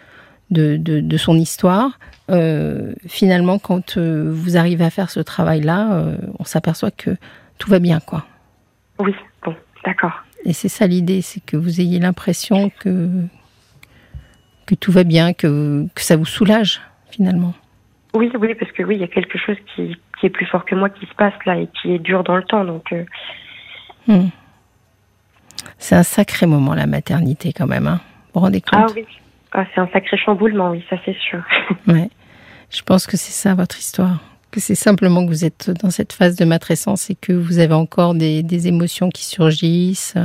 de, 0.50 1.16
son 1.18 1.36
histoire, 1.36 1.98
euh, 2.30 2.92
finalement, 3.06 3.58
quand 3.58 3.96
euh, 3.96 4.30
vous 4.30 4.56
arrivez 4.56 4.84
à 4.84 4.90
faire 4.90 5.10
ce 5.10 5.20
travail-là, 5.20 6.04
on 6.38 6.44
s'aperçoit 6.44 6.90
que 6.90 7.16
tout 7.58 7.70
va 7.70 7.78
bien, 7.78 8.00
quoi. 8.00 8.24
Oui, 8.98 9.14
bon, 9.44 9.54
d'accord. 9.84 10.22
Et 10.44 10.52
c'est 10.52 10.68
ça 10.68 10.86
l'idée, 10.86 11.22
c'est 11.22 11.44
que 11.44 11.56
vous 11.56 11.80
ayez 11.80 11.98
l'impression 11.98 12.70
que, 12.70 13.08
que 14.66 14.74
tout 14.74 14.92
va 14.92 15.04
bien, 15.04 15.32
que, 15.32 15.86
que 15.94 16.02
ça 16.02 16.16
vous 16.16 16.24
soulage, 16.24 16.80
finalement. 17.10 17.54
Oui, 18.14 18.30
oui, 18.38 18.54
parce 18.54 18.72
que 18.72 18.82
oui, 18.82 18.96
il 18.96 19.00
y 19.00 19.04
a 19.04 19.08
quelque 19.08 19.38
chose 19.38 19.56
qui, 19.74 19.96
qui, 20.18 20.26
est 20.26 20.30
plus 20.30 20.46
fort 20.46 20.64
que 20.64 20.74
moi 20.74 20.88
qui 20.88 21.06
se 21.06 21.14
passe 21.14 21.34
là 21.44 21.58
et 21.58 21.68
qui 21.68 21.92
est 21.92 21.98
dur 21.98 22.24
dans 22.24 22.36
le 22.36 22.42
temps. 22.42 22.64
Donc, 22.64 22.92
euh. 22.92 23.04
hmm. 24.06 24.28
c'est 25.78 25.96
un 25.96 26.02
sacré 26.02 26.46
moment 26.46 26.74
la 26.74 26.86
maternité 26.86 27.52
quand 27.52 27.66
même. 27.66 27.86
Hein. 27.86 28.00
Vous 28.32 28.34
vous 28.34 28.40
rendez 28.40 28.60
compte? 28.60 28.80
Ah 28.80 28.86
oui, 28.94 29.04
ah, 29.52 29.64
c'est 29.74 29.80
un 29.80 29.88
sacré 29.88 30.16
chamboulement, 30.16 30.70
oui, 30.70 30.84
ça 30.88 30.96
c'est 31.04 31.16
sûr. 31.16 31.42
ouais. 31.86 32.08
Je 32.70 32.82
pense 32.82 33.06
que 33.06 33.16
c'est 33.16 33.32
ça 33.32 33.54
votre 33.54 33.78
histoire. 33.78 34.18
Que 34.50 34.60
c'est 34.60 34.74
simplement 34.74 35.24
que 35.24 35.30
vous 35.30 35.44
êtes 35.44 35.70
dans 35.82 35.90
cette 35.90 36.12
phase 36.12 36.36
de 36.36 36.44
matrescence 36.44 37.10
et 37.10 37.14
que 37.14 37.32
vous 37.32 37.58
avez 37.58 37.74
encore 37.74 38.14
des, 38.14 38.42
des 38.42 38.68
émotions 38.68 39.10
qui 39.10 39.24
surgissent. 39.24 40.16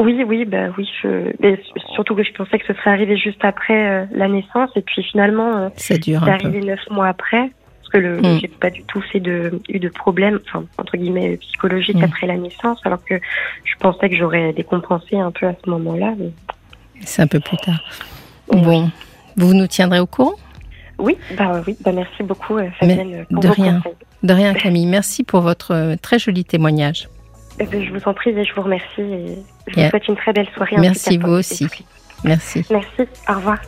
Oui, 0.00 0.24
oui, 0.26 0.44
bah 0.44 0.70
oui. 0.76 0.88
Je... 1.02 1.32
Mais 1.40 1.60
surtout 1.94 2.14
que 2.14 2.24
je 2.24 2.32
pensais 2.32 2.58
que 2.58 2.66
ce 2.66 2.74
serait 2.74 2.90
arrivé 2.90 3.16
juste 3.16 3.44
après 3.44 3.88
euh, 3.88 4.04
la 4.12 4.28
naissance, 4.28 4.70
et 4.76 4.82
puis 4.82 5.02
finalement, 5.04 5.56
euh, 5.56 5.68
ça 5.76 5.96
dure 5.98 6.22
c'est 6.24 6.30
arrivé 6.30 6.60
neuf 6.60 6.80
mois 6.90 7.06
après, 7.08 7.52
parce 7.78 7.88
que 7.92 7.98
le, 7.98 8.20
mm. 8.20 8.40
j'ai 8.40 8.48
pas 8.48 8.70
du 8.70 8.82
tout 8.82 9.00
fait 9.00 9.20
de 9.20 9.60
eu 9.68 9.78
de 9.78 9.88
problème, 9.88 10.40
enfin 10.46 10.64
entre 10.78 10.96
guillemets 10.96 11.36
psychologique 11.36 11.96
mm. 11.96 12.04
après 12.04 12.26
la 12.26 12.36
naissance, 12.36 12.80
alors 12.84 13.04
que 13.04 13.14
je 13.64 13.74
pensais 13.78 14.10
que 14.10 14.16
j'aurais 14.16 14.52
décompensé 14.52 15.16
un 15.16 15.30
peu 15.30 15.46
à 15.46 15.54
ce 15.64 15.70
moment-là. 15.70 16.14
C'est 17.02 17.22
un 17.22 17.28
peu 17.28 17.40
plus 17.40 17.56
tard. 17.58 17.82
Bon, 18.48 18.90
vous 19.36 19.54
nous 19.54 19.68
tiendrez 19.68 20.00
au 20.00 20.06
courant? 20.06 20.34
Oui, 20.98 21.16
bah 21.36 21.62
oui, 21.66 21.76
bah 21.84 21.92
merci 21.92 22.22
beaucoup, 22.22 22.56
euh, 22.56 22.68
Fabienne. 22.78 23.26
de 23.30 23.48
rien, 23.48 23.82
de 24.22 24.32
rien, 24.32 24.54
Camille. 24.54 24.86
Merci 24.86 25.24
pour 25.24 25.40
votre 25.40 25.96
très 26.02 26.18
joli 26.18 26.44
témoignage. 26.44 27.08
Eh 27.60 27.66
ben, 27.66 27.82
je 27.84 27.92
vous 27.92 28.00
en 28.06 28.14
prie 28.14 28.30
et 28.30 28.44
je 28.44 28.54
vous 28.54 28.62
remercie. 28.62 29.00
Et 29.00 29.38
je 29.68 29.80
vous 29.80 29.88
souhaite 29.88 30.08
une 30.08 30.16
très 30.16 30.32
belle 30.32 30.48
soirée. 30.54 30.76
Merci 30.78 31.18
vous 31.18 31.32
aussi. 31.32 31.66
Merci. 32.24 32.64
Merci. 32.70 33.08
Au 33.28 33.34
revoir. 33.34 33.58